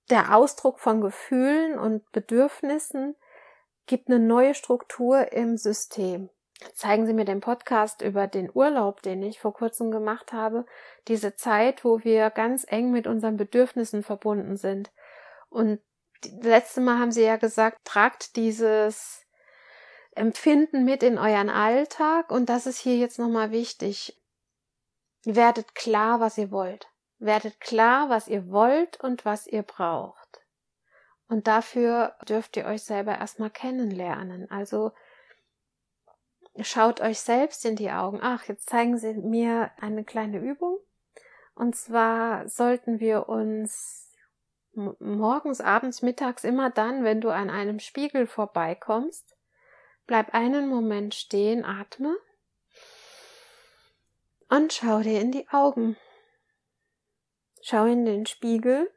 der 0.09 0.35
Ausdruck 0.35 0.79
von 0.79 1.01
Gefühlen 1.01 1.77
und 1.77 2.09
Bedürfnissen 2.11 3.15
gibt 3.87 4.07
eine 4.07 4.19
neue 4.19 4.53
Struktur 4.53 5.33
im 5.33 5.57
System 5.57 6.29
zeigen 6.73 7.05
Sie 7.05 7.13
mir 7.13 7.25
den 7.25 7.41
Podcast 7.41 8.01
über 8.01 8.27
den 8.27 8.49
Urlaub, 8.53 9.01
den 9.01 9.21
ich 9.23 9.39
vor 9.39 9.53
kurzem 9.53 9.91
gemacht 9.91 10.33
habe, 10.33 10.65
diese 11.07 11.35
Zeit, 11.35 11.83
wo 11.85 12.03
wir 12.03 12.29
ganz 12.29 12.65
eng 12.67 12.91
mit 12.91 13.07
unseren 13.07 13.37
Bedürfnissen 13.37 14.03
verbunden 14.03 14.57
sind. 14.57 14.91
Und 15.49 15.79
letzte 16.25 16.81
Mal 16.81 16.99
haben 16.99 17.11
Sie 17.11 17.23
ja 17.23 17.37
gesagt, 17.37 17.79
tragt 17.85 18.35
dieses 18.35 19.25
Empfinden 20.11 20.83
mit 20.83 21.03
in 21.03 21.17
euren 21.17 21.49
Alltag 21.49 22.31
und 22.31 22.49
das 22.49 22.65
ist 22.65 22.79
hier 22.79 22.97
jetzt 22.97 23.19
nochmal 23.19 23.51
wichtig. 23.51 24.19
Werdet 25.23 25.75
klar, 25.75 26.19
was 26.19 26.37
ihr 26.37 26.51
wollt. 26.51 26.87
Werdet 27.19 27.59
klar, 27.59 28.09
was 28.09 28.27
ihr 28.27 28.49
wollt 28.49 28.99
und 28.99 29.25
was 29.25 29.47
ihr 29.47 29.63
braucht. 29.63 30.41
Und 31.27 31.47
dafür 31.47 32.15
dürft 32.27 32.55
ihr 32.57 32.65
euch 32.65 32.83
selber 32.83 33.17
erstmal 33.17 33.49
kennenlernen. 33.49 34.49
Also 34.49 34.91
schaut 36.61 37.01
euch 37.01 37.19
selbst 37.19 37.65
in 37.65 37.75
die 37.75 37.91
Augen. 37.91 38.19
Ach, 38.21 38.43
jetzt 38.45 38.69
zeigen 38.69 38.97
Sie 38.97 39.13
mir 39.13 39.71
eine 39.79 40.03
kleine 40.03 40.39
Übung. 40.39 40.79
Und 41.53 41.75
zwar 41.75 42.47
sollten 42.47 42.99
wir 42.99 43.29
uns 43.29 44.06
morgens, 44.77 45.59
abends, 45.59 46.01
mittags 46.01 46.43
immer 46.43 46.69
dann, 46.69 47.03
wenn 47.03 47.21
du 47.21 47.29
an 47.29 47.49
einem 47.49 47.79
Spiegel 47.79 48.27
vorbeikommst, 48.27 49.35
bleib 50.05 50.33
einen 50.33 50.69
Moment 50.69 51.15
stehen, 51.15 51.65
atme 51.65 52.15
und 54.49 54.73
schau 54.73 55.01
dir 55.01 55.19
in 55.19 55.31
die 55.31 55.47
Augen. 55.49 55.97
Schau 57.61 57.85
in 57.85 58.05
den 58.05 58.25
Spiegel, 58.25 58.89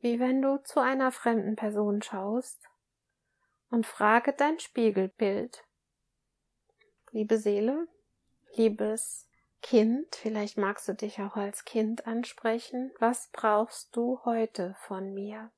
wie 0.00 0.20
wenn 0.20 0.42
du 0.42 0.62
zu 0.62 0.80
einer 0.80 1.10
fremden 1.10 1.56
Person 1.56 2.02
schaust 2.02 2.68
und 3.70 3.86
frage 3.86 4.32
dein 4.32 4.60
Spiegelbild. 4.60 5.64
Liebe 7.10 7.38
Seele, 7.38 7.88
liebes 8.54 9.28
Kind, 9.62 10.16
vielleicht 10.16 10.58
magst 10.58 10.88
du 10.88 10.92
dich 10.92 11.20
auch 11.20 11.36
als 11.36 11.64
Kind 11.64 12.06
ansprechen. 12.06 12.92
Was 12.98 13.30
brauchst 13.32 13.96
du 13.96 14.20
heute 14.24 14.74
von 14.80 15.14
mir? 15.14 15.50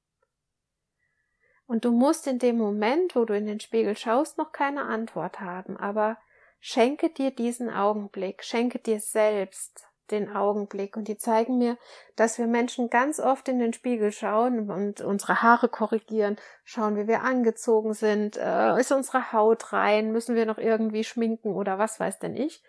Und 1.67 1.85
du 1.87 1.93
musst 1.93 2.27
in 2.27 2.39
dem 2.39 2.59
Moment, 2.59 3.17
wo 3.17 3.25
du 3.25 3.35
in 3.35 3.47
den 3.47 3.61
Spiegel 3.61 3.97
schaust, 3.97 4.37
noch 4.37 4.53
keine 4.53 4.85
Antwort 4.85 5.41
haben, 5.41 5.79
aber 5.79 6.19
schenke 6.61 7.09
dir 7.09 7.31
diesen 7.31 7.71
Augenblick, 7.71 8.45
schenke 8.45 8.79
dir 8.79 9.01
selbst 9.01 9.87
den 10.11 10.35
Augenblick. 10.35 10.97
Und 10.97 11.09
die 11.09 11.17
zeigen 11.17 11.57
mir, 11.57 11.79
dass 12.17 12.39
wir 12.39 12.47
Menschen 12.47 12.91
ganz 12.91 13.19
oft 13.19 13.49
in 13.49 13.59
den 13.59 13.73
Spiegel 13.73 14.13
schauen 14.13 14.71
und 14.71 15.01
unsere 15.01 15.43
Haare 15.43 15.69
korrigieren, 15.69 16.37
schauen, 16.65 16.97
wie 16.97 17.09
wir 17.09 17.23
angezogen 17.23 17.95
sind, 17.95 18.37
äh, 18.37 18.79
ist 18.79 18.93
unsere 18.93 19.33
Haut 19.33 19.73
rein, 19.73 20.13
müssen 20.13 20.35
wir 20.35 20.45
noch 20.45 20.59
irgendwie 20.59 21.05
schminken 21.05 21.55
oder 21.55 21.79
was 21.79 21.99
weiß 21.99 22.19
denn 22.19 22.37
ich. 22.37 22.63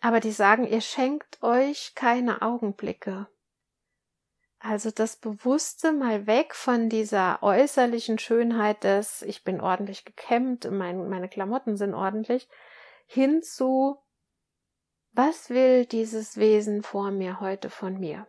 Aber 0.00 0.20
die 0.20 0.32
sagen, 0.32 0.66
ihr 0.66 0.80
schenkt 0.80 1.42
euch 1.42 1.94
keine 1.94 2.42
Augenblicke. 2.42 3.28
Also 4.58 4.90
das 4.90 5.16
Bewusste 5.16 5.92
mal 5.92 6.26
weg 6.26 6.54
von 6.54 6.90
dieser 6.90 7.42
äußerlichen 7.42 8.18
Schönheit 8.18 8.84
des, 8.84 9.22
ich 9.22 9.42
bin 9.42 9.60
ordentlich 9.60 10.04
gekämmt, 10.04 10.70
mein, 10.70 11.08
meine 11.08 11.28
Klamotten 11.28 11.76
sind 11.76 11.94
ordentlich, 11.94 12.46
hin 13.06 13.42
zu, 13.42 13.98
was 15.12 15.48
will 15.48 15.86
dieses 15.86 16.36
Wesen 16.36 16.82
vor 16.82 17.10
mir 17.10 17.40
heute 17.40 17.70
von 17.70 17.98
mir? 17.98 18.26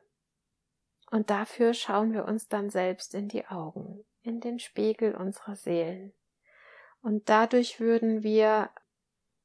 Und 1.12 1.30
dafür 1.30 1.74
schauen 1.74 2.14
wir 2.14 2.24
uns 2.26 2.48
dann 2.48 2.70
selbst 2.70 3.14
in 3.14 3.28
die 3.28 3.46
Augen, 3.48 4.06
in 4.22 4.40
den 4.40 4.60
Spiegel 4.60 5.14
unserer 5.16 5.58
Seelen. 5.58 6.14
Und 7.02 7.28
dadurch 7.28 7.82
würden 7.82 8.24
wir 8.24 8.70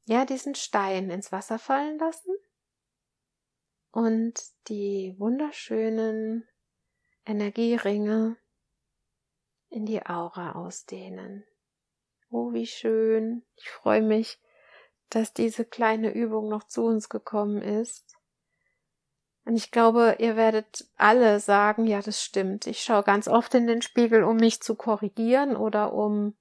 ja 0.07 0.25
diesen 0.25 0.55
Stein 0.55 1.11
ins 1.11 1.33
Wasser 1.33 1.59
fallen 1.59 1.99
lassen 1.99 2.35
und 3.91 4.41
die 4.69 5.15
wunderschönen 5.19 6.49
Energieringe 7.25 8.37
in 9.69 9.85
die 9.85 10.05
Aura 10.07 10.53
ausdehnen. 10.53 11.45
Oh, 12.31 12.53
wie 12.53 12.67
schön. 12.67 13.45
Ich 13.57 13.69
freue 13.69 14.03
mich, 14.03 14.41
dass 15.11 15.33
diese 15.33 15.65
kleine 15.65 16.13
Übung 16.13 16.49
noch 16.49 16.65
zu 16.65 16.85
uns 16.85 17.09
gekommen 17.09 17.63
ist. 17.63 18.17
Und 19.45 19.57
ich 19.57 19.71
glaube, 19.71 20.17
ihr 20.19 20.37
werdet 20.37 20.89
alle 20.97 21.39
sagen, 21.39 21.87
ja, 21.87 22.01
das 22.01 22.23
stimmt. 22.23 22.67
Ich 22.67 22.83
schaue 22.83 23.05
ganz 23.05 23.29
oft 23.29 23.55
in 23.55 23.67
den 23.67 23.81
Spiegel, 23.81 24.25
um 24.25 24.37
mich 24.37 24.61
zu 24.61 24.75
korrigieren 24.75 25.57
oder 25.57 25.93
um 25.93 26.37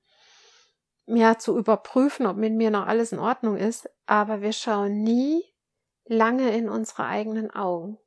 ja 1.07 1.37
zu 1.37 1.57
überprüfen, 1.57 2.25
ob 2.25 2.37
mit 2.37 2.53
mir 2.53 2.71
noch 2.71 2.87
alles 2.87 3.11
in 3.11 3.19
Ordnung 3.19 3.57
ist. 3.57 3.89
Aber 4.05 4.41
wir 4.41 4.53
schauen 4.53 5.03
nie 5.03 5.43
lange 6.05 6.55
in 6.55 6.69
unsere 6.69 7.05
eigenen 7.05 7.51
Augen. 7.51 7.97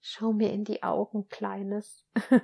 Schau 0.00 0.32
mir 0.32 0.52
in 0.52 0.64
die 0.64 0.82
Augen, 0.82 1.28
Kleines. 1.28 2.06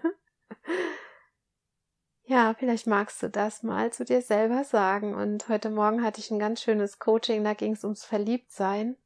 Ja, 2.29 2.55
vielleicht 2.59 2.89
magst 2.89 3.23
du 3.23 3.31
das 3.31 3.63
mal 3.63 3.93
zu 3.93 4.05
dir 4.05 4.21
selber 4.21 4.65
sagen. 4.65 5.15
Und 5.15 5.49
heute 5.49 5.71
Morgen 5.71 6.03
hatte 6.03 6.21
ich 6.21 6.33
ein 6.33 6.41
ganz 6.41 6.61
schönes 6.61 6.99
Coaching, 6.99 7.45
da 7.45 7.55
ging 7.55 7.75
es 7.75 7.85
ums 7.85 8.05
Verliebtsein. 8.05 8.97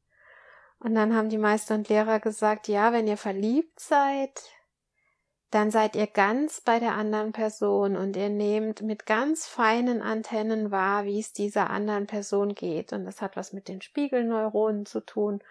Und 0.79 0.95
dann 0.95 1.15
haben 1.15 1.29
die 1.29 1.37
Meister 1.37 1.75
und 1.75 1.87
Lehrer 1.87 2.19
gesagt, 2.19 2.67
ja, 2.67 2.91
wenn 2.93 3.07
ihr 3.07 3.17
verliebt 3.17 3.79
seid, 3.79 4.41
dann 5.51 5.69
seid 5.69 5.97
ihr 5.97 6.07
ganz 6.07 6.61
bei 6.61 6.79
der 6.79 6.93
anderen 6.93 7.33
Person 7.33 7.97
und 7.97 8.15
ihr 8.15 8.29
nehmt 8.29 8.81
mit 8.81 9.05
ganz 9.05 9.47
feinen 9.47 10.01
Antennen 10.01 10.71
wahr, 10.71 11.03
wie 11.03 11.19
es 11.19 11.33
dieser 11.33 11.69
anderen 11.69 12.07
Person 12.07 12.55
geht. 12.55 12.93
Und 12.93 13.03
das 13.03 13.21
hat 13.21 13.35
was 13.35 13.51
mit 13.51 13.67
den 13.67 13.81
Spiegelneuronen 13.81 14.85
zu 14.85 15.01
tun 15.01 15.43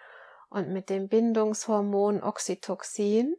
und 0.49 0.69
mit 0.69 0.89
dem 0.89 1.07
Bindungshormon 1.07 2.23
Oxytocin, 2.23 3.37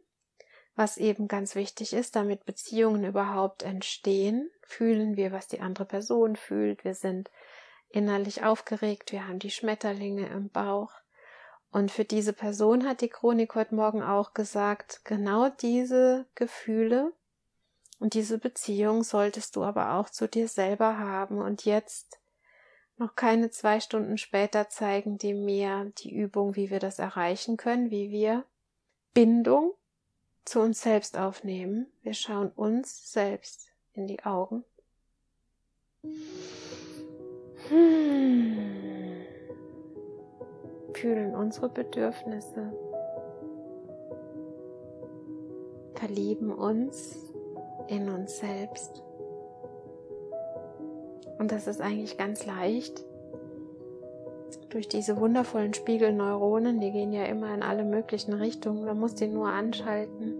was 0.75 0.97
eben 0.97 1.27
ganz 1.27 1.55
wichtig 1.55 1.91
ist, 1.91 2.15
damit 2.15 2.45
Beziehungen 2.45 3.03
überhaupt 3.03 3.63
entstehen. 3.63 4.49
Fühlen 4.65 5.17
wir, 5.17 5.33
was 5.33 5.49
die 5.49 5.59
andere 5.59 5.85
Person 5.85 6.37
fühlt. 6.37 6.85
Wir 6.85 6.95
sind 6.95 7.29
innerlich 7.89 8.45
aufgeregt. 8.45 9.11
Wir 9.11 9.27
haben 9.27 9.39
die 9.39 9.51
Schmetterlinge 9.51 10.27
im 10.27 10.49
Bauch. 10.49 10.93
Und 11.73 11.89
für 11.89 12.05
diese 12.05 12.33
Person 12.33 12.87
hat 12.87 13.01
die 13.01 13.09
Chronik 13.09 13.55
heute 13.55 13.73
Morgen 13.73 14.03
auch 14.03 14.35
gesagt, 14.35 15.01
genau 15.05 15.49
diese 15.49 16.27
Gefühle 16.35 17.11
und 17.99 18.13
diese 18.13 18.37
Beziehung 18.37 19.01
solltest 19.01 19.55
du 19.55 19.63
aber 19.63 19.95
auch 19.95 20.07
zu 20.11 20.27
dir 20.27 20.47
selber 20.47 20.99
haben. 20.99 21.41
Und 21.41 21.65
jetzt, 21.65 22.19
noch 22.97 23.15
keine 23.15 23.49
zwei 23.49 23.79
Stunden 23.79 24.19
später, 24.19 24.69
zeigen 24.69 25.17
die 25.17 25.33
mir 25.33 25.91
die 25.97 26.15
Übung, 26.15 26.55
wie 26.55 26.69
wir 26.69 26.79
das 26.79 26.99
erreichen 26.99 27.57
können, 27.57 27.89
wie 27.89 28.11
wir 28.11 28.45
Bindung 29.15 29.73
zu 30.45 30.59
uns 30.59 30.79
selbst 30.79 31.17
aufnehmen. 31.17 31.87
Wir 32.03 32.13
schauen 32.13 32.51
uns 32.51 33.11
selbst 33.11 33.67
in 33.93 34.05
die 34.05 34.23
Augen. 34.23 34.63
Hmm 37.69 38.82
fühlen 40.93 41.35
unsere 41.35 41.69
Bedürfnisse, 41.69 42.71
verlieben 45.95 46.51
uns 46.51 47.17
in 47.87 48.09
uns 48.09 48.37
selbst. 48.37 49.03
Und 51.39 51.51
das 51.51 51.67
ist 51.67 51.81
eigentlich 51.81 52.17
ganz 52.17 52.45
leicht. 52.45 53.03
Durch 54.69 54.87
diese 54.87 55.17
wundervollen 55.17 55.73
Spiegelneuronen, 55.73 56.79
die 56.79 56.91
gehen 56.91 57.11
ja 57.11 57.25
immer 57.25 57.53
in 57.53 57.61
alle 57.63 57.83
möglichen 57.83 58.33
Richtungen, 58.33 58.85
man 58.85 58.99
muss 58.99 59.15
die 59.15 59.27
nur 59.27 59.47
anschalten. 59.47 60.39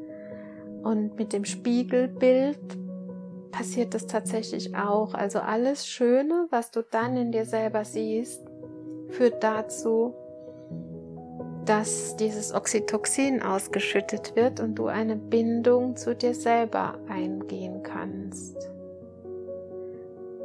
Und 0.84 1.18
mit 1.18 1.34
dem 1.34 1.46
Spiegelbild 1.46 2.60
passiert 3.52 3.94
das 3.94 4.08
tatsächlich 4.08 4.76
auch. 4.76 5.14
Also 5.14 5.40
alles 5.40 5.88
Schöne, 5.88 6.48
was 6.50 6.72
du 6.72 6.84
dann 6.84 7.16
in 7.16 7.32
dir 7.32 7.46
selber 7.46 7.86
siehst, 7.86 8.44
führt 9.10 9.44
dazu, 9.44 10.14
dass 11.66 12.16
dieses 12.18 12.54
Oxytocin 12.54 13.42
ausgeschüttet 13.42 14.36
wird 14.36 14.60
und 14.60 14.76
du 14.76 14.88
eine 14.88 15.16
Bindung 15.16 15.96
zu 15.96 16.16
dir 16.16 16.34
selber 16.34 16.96
eingehen 17.08 17.84
kannst. 17.84 18.70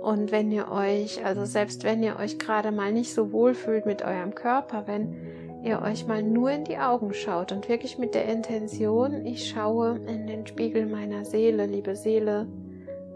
Und 0.00 0.31
wenn 0.31 0.52
ihr 0.52 0.70
euch, 0.70 1.24
also 1.24 1.44
selbst 1.44 1.85
wenn 1.85 2.02
ihr 2.02 2.18
euch 2.18 2.38
gerade 2.38 2.70
mal 2.70 2.92
nicht 2.92 3.12
so 3.12 3.33
wohl 3.33 3.54
fühlt 3.54 3.85
mit 3.85 4.02
eurem 4.02 4.35
Körper, 4.35 4.87
wenn 4.87 5.16
ihr 5.64 5.83
euch 5.83 6.07
mal 6.07 6.22
nur 6.22 6.50
in 6.50 6.64
die 6.64 6.78
Augen 6.78 7.12
schaut 7.12 7.50
und 7.50 7.68
wirklich 7.68 7.98
mit 7.98 8.14
der 8.14 8.26
Intention, 8.26 9.26
ich 9.26 9.50
schaue 9.50 9.98
in 10.07 10.26
den 10.26 10.46
Spiegel 10.46 10.87
meiner 10.87 11.24
Seele, 11.24 11.66
liebe 11.66 11.96
Seele, 11.96 12.46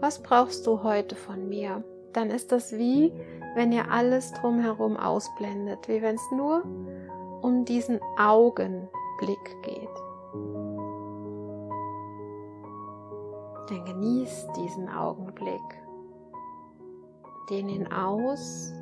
was 0.01 0.19
brauchst 0.19 0.67
du 0.67 0.83
heute 0.83 1.15
von 1.15 1.47
mir? 1.47 1.83
Dann 2.11 2.29
ist 2.29 2.51
das 2.51 2.77
wie, 2.77 3.13
wenn 3.55 3.71
ihr 3.71 3.89
alles 3.89 4.33
drumherum 4.33 4.97
ausblendet, 4.97 5.87
wie 5.87 6.01
wenn 6.01 6.15
es 6.15 6.31
nur 6.31 6.63
um 7.43 7.65
diesen 7.65 7.99
Augenblick 8.17 9.61
geht. 9.61 9.89
Dann 13.69 13.85
genieß 13.85 14.47
diesen 14.55 14.89
Augenblick. 14.89 15.61
Dehn 17.49 17.69
ihn 17.69 17.91
aus. 17.91 18.73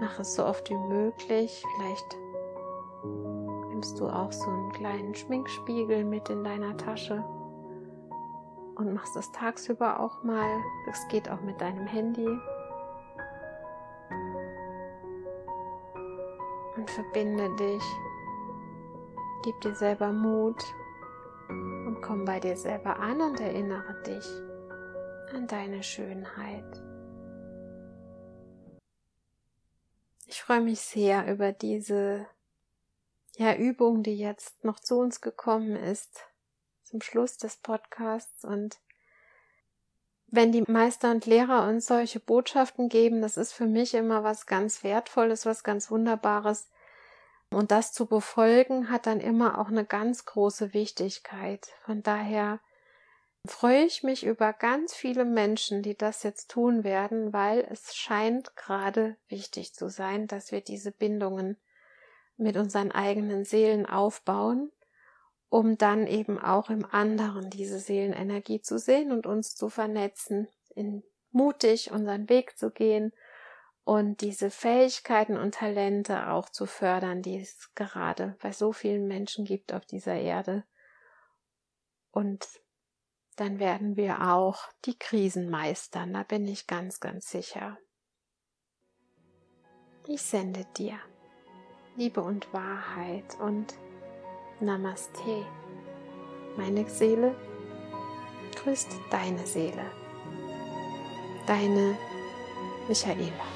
Mach 0.00 0.18
es 0.18 0.34
so 0.34 0.44
oft 0.44 0.68
wie 0.70 0.78
möglich. 0.88 1.62
Vielleicht 1.76 2.16
nimmst 3.68 4.00
du 4.00 4.08
auch 4.08 4.32
so 4.32 4.48
einen 4.48 4.72
kleinen 4.72 5.14
Schminkspiegel 5.14 6.04
mit 6.04 6.30
in 6.30 6.44
deiner 6.44 6.76
Tasche 6.76 7.22
und 8.76 8.94
machst 8.94 9.16
das 9.16 9.30
tagsüber 9.32 10.00
auch 10.00 10.22
mal. 10.22 10.48
Das 10.86 11.06
geht 11.08 11.30
auch 11.30 11.40
mit 11.42 11.60
deinem 11.60 11.86
Handy. 11.86 12.28
Verbinde 16.96 17.54
dich. 17.56 17.82
Gib 19.44 19.60
dir 19.60 19.74
selber 19.74 20.12
Mut 20.12 20.64
und 21.48 22.00
komm 22.00 22.24
bei 22.24 22.40
dir 22.40 22.56
selber 22.56 22.98
an 22.98 23.20
und 23.20 23.38
erinnere 23.38 24.02
dich 24.02 24.24
an 25.34 25.46
deine 25.46 25.82
Schönheit. 25.82 26.64
Ich 30.26 30.42
freue 30.42 30.62
mich 30.62 30.80
sehr 30.80 31.30
über 31.30 31.52
diese 31.52 32.26
ja, 33.36 33.54
Übung, 33.54 34.02
die 34.02 34.16
jetzt 34.16 34.64
noch 34.64 34.80
zu 34.80 34.96
uns 34.96 35.20
gekommen 35.20 35.76
ist, 35.76 36.24
zum 36.82 37.02
Schluss 37.02 37.36
des 37.36 37.58
Podcasts 37.58 38.42
und 38.42 38.80
wenn 40.28 40.50
die 40.50 40.62
Meister 40.62 41.10
und 41.10 41.26
Lehrer 41.26 41.68
uns 41.68 41.86
solche 41.86 42.20
Botschaften 42.20 42.88
geben, 42.88 43.22
das 43.22 43.36
ist 43.36 43.52
für 43.52 43.66
mich 43.66 43.94
immer 43.94 44.24
was 44.24 44.46
ganz 44.46 44.82
Wertvolles, 44.82 45.46
was 45.46 45.62
ganz 45.62 45.90
Wunderbares. 45.90 46.68
Und 47.50 47.70
das 47.70 47.92
zu 47.92 48.06
befolgen 48.06 48.90
hat 48.90 49.06
dann 49.06 49.20
immer 49.20 49.58
auch 49.58 49.68
eine 49.68 49.84
ganz 49.84 50.24
große 50.24 50.74
Wichtigkeit. 50.74 51.68
Von 51.84 52.02
daher 52.02 52.60
freue 53.46 53.84
ich 53.84 54.02
mich 54.02 54.26
über 54.26 54.52
ganz 54.52 54.94
viele 54.94 55.24
Menschen, 55.24 55.82
die 55.82 55.96
das 55.96 56.22
jetzt 56.22 56.50
tun 56.50 56.82
werden, 56.82 57.32
weil 57.32 57.60
es 57.70 57.94
scheint 57.94 58.56
gerade 58.56 59.16
wichtig 59.28 59.74
zu 59.74 59.88
sein, 59.88 60.26
dass 60.26 60.50
wir 60.50 60.60
diese 60.60 60.90
Bindungen 60.90 61.56
mit 62.36 62.56
unseren 62.56 62.90
eigenen 62.90 63.44
Seelen 63.44 63.86
aufbauen 63.86 64.72
um 65.48 65.78
dann 65.78 66.06
eben 66.06 66.38
auch 66.38 66.70
im 66.70 66.84
anderen 66.84 67.50
diese 67.50 67.78
Seelenenergie 67.78 68.60
zu 68.60 68.78
sehen 68.78 69.12
und 69.12 69.26
uns 69.26 69.54
zu 69.54 69.68
vernetzen, 69.68 70.48
in 70.74 71.02
mutig 71.30 71.90
unseren 71.92 72.28
Weg 72.28 72.58
zu 72.58 72.70
gehen 72.70 73.12
und 73.86 74.20
diese 74.20 74.50
Fähigkeiten 74.50 75.36
und 75.36 75.54
Talente 75.54 76.30
auch 76.30 76.48
zu 76.48 76.66
fördern, 76.66 77.22
die 77.22 77.38
es 77.38 77.72
gerade 77.76 78.36
bei 78.42 78.50
so 78.50 78.72
vielen 78.72 79.06
Menschen 79.06 79.44
gibt 79.44 79.72
auf 79.72 79.86
dieser 79.86 80.16
Erde. 80.16 80.64
Und 82.10 82.48
dann 83.36 83.60
werden 83.60 83.96
wir 83.96 84.22
auch 84.32 84.58
die 84.86 84.98
Krisen 84.98 85.48
meistern, 85.50 86.14
da 86.14 86.24
bin 86.24 86.48
ich 86.48 86.66
ganz, 86.66 86.98
ganz 86.98 87.30
sicher. 87.30 87.78
Ich 90.08 90.22
sende 90.22 90.64
dir 90.76 90.98
Liebe 91.94 92.22
und 92.22 92.52
Wahrheit 92.52 93.38
und 93.38 93.72
Namaste. 94.58 95.46
Meine 96.56 96.88
Seele 96.88 97.36
grüßt 98.56 98.98
deine 99.12 99.46
Seele. 99.46 99.92
Deine 101.46 101.96
Michaela. 102.88 103.55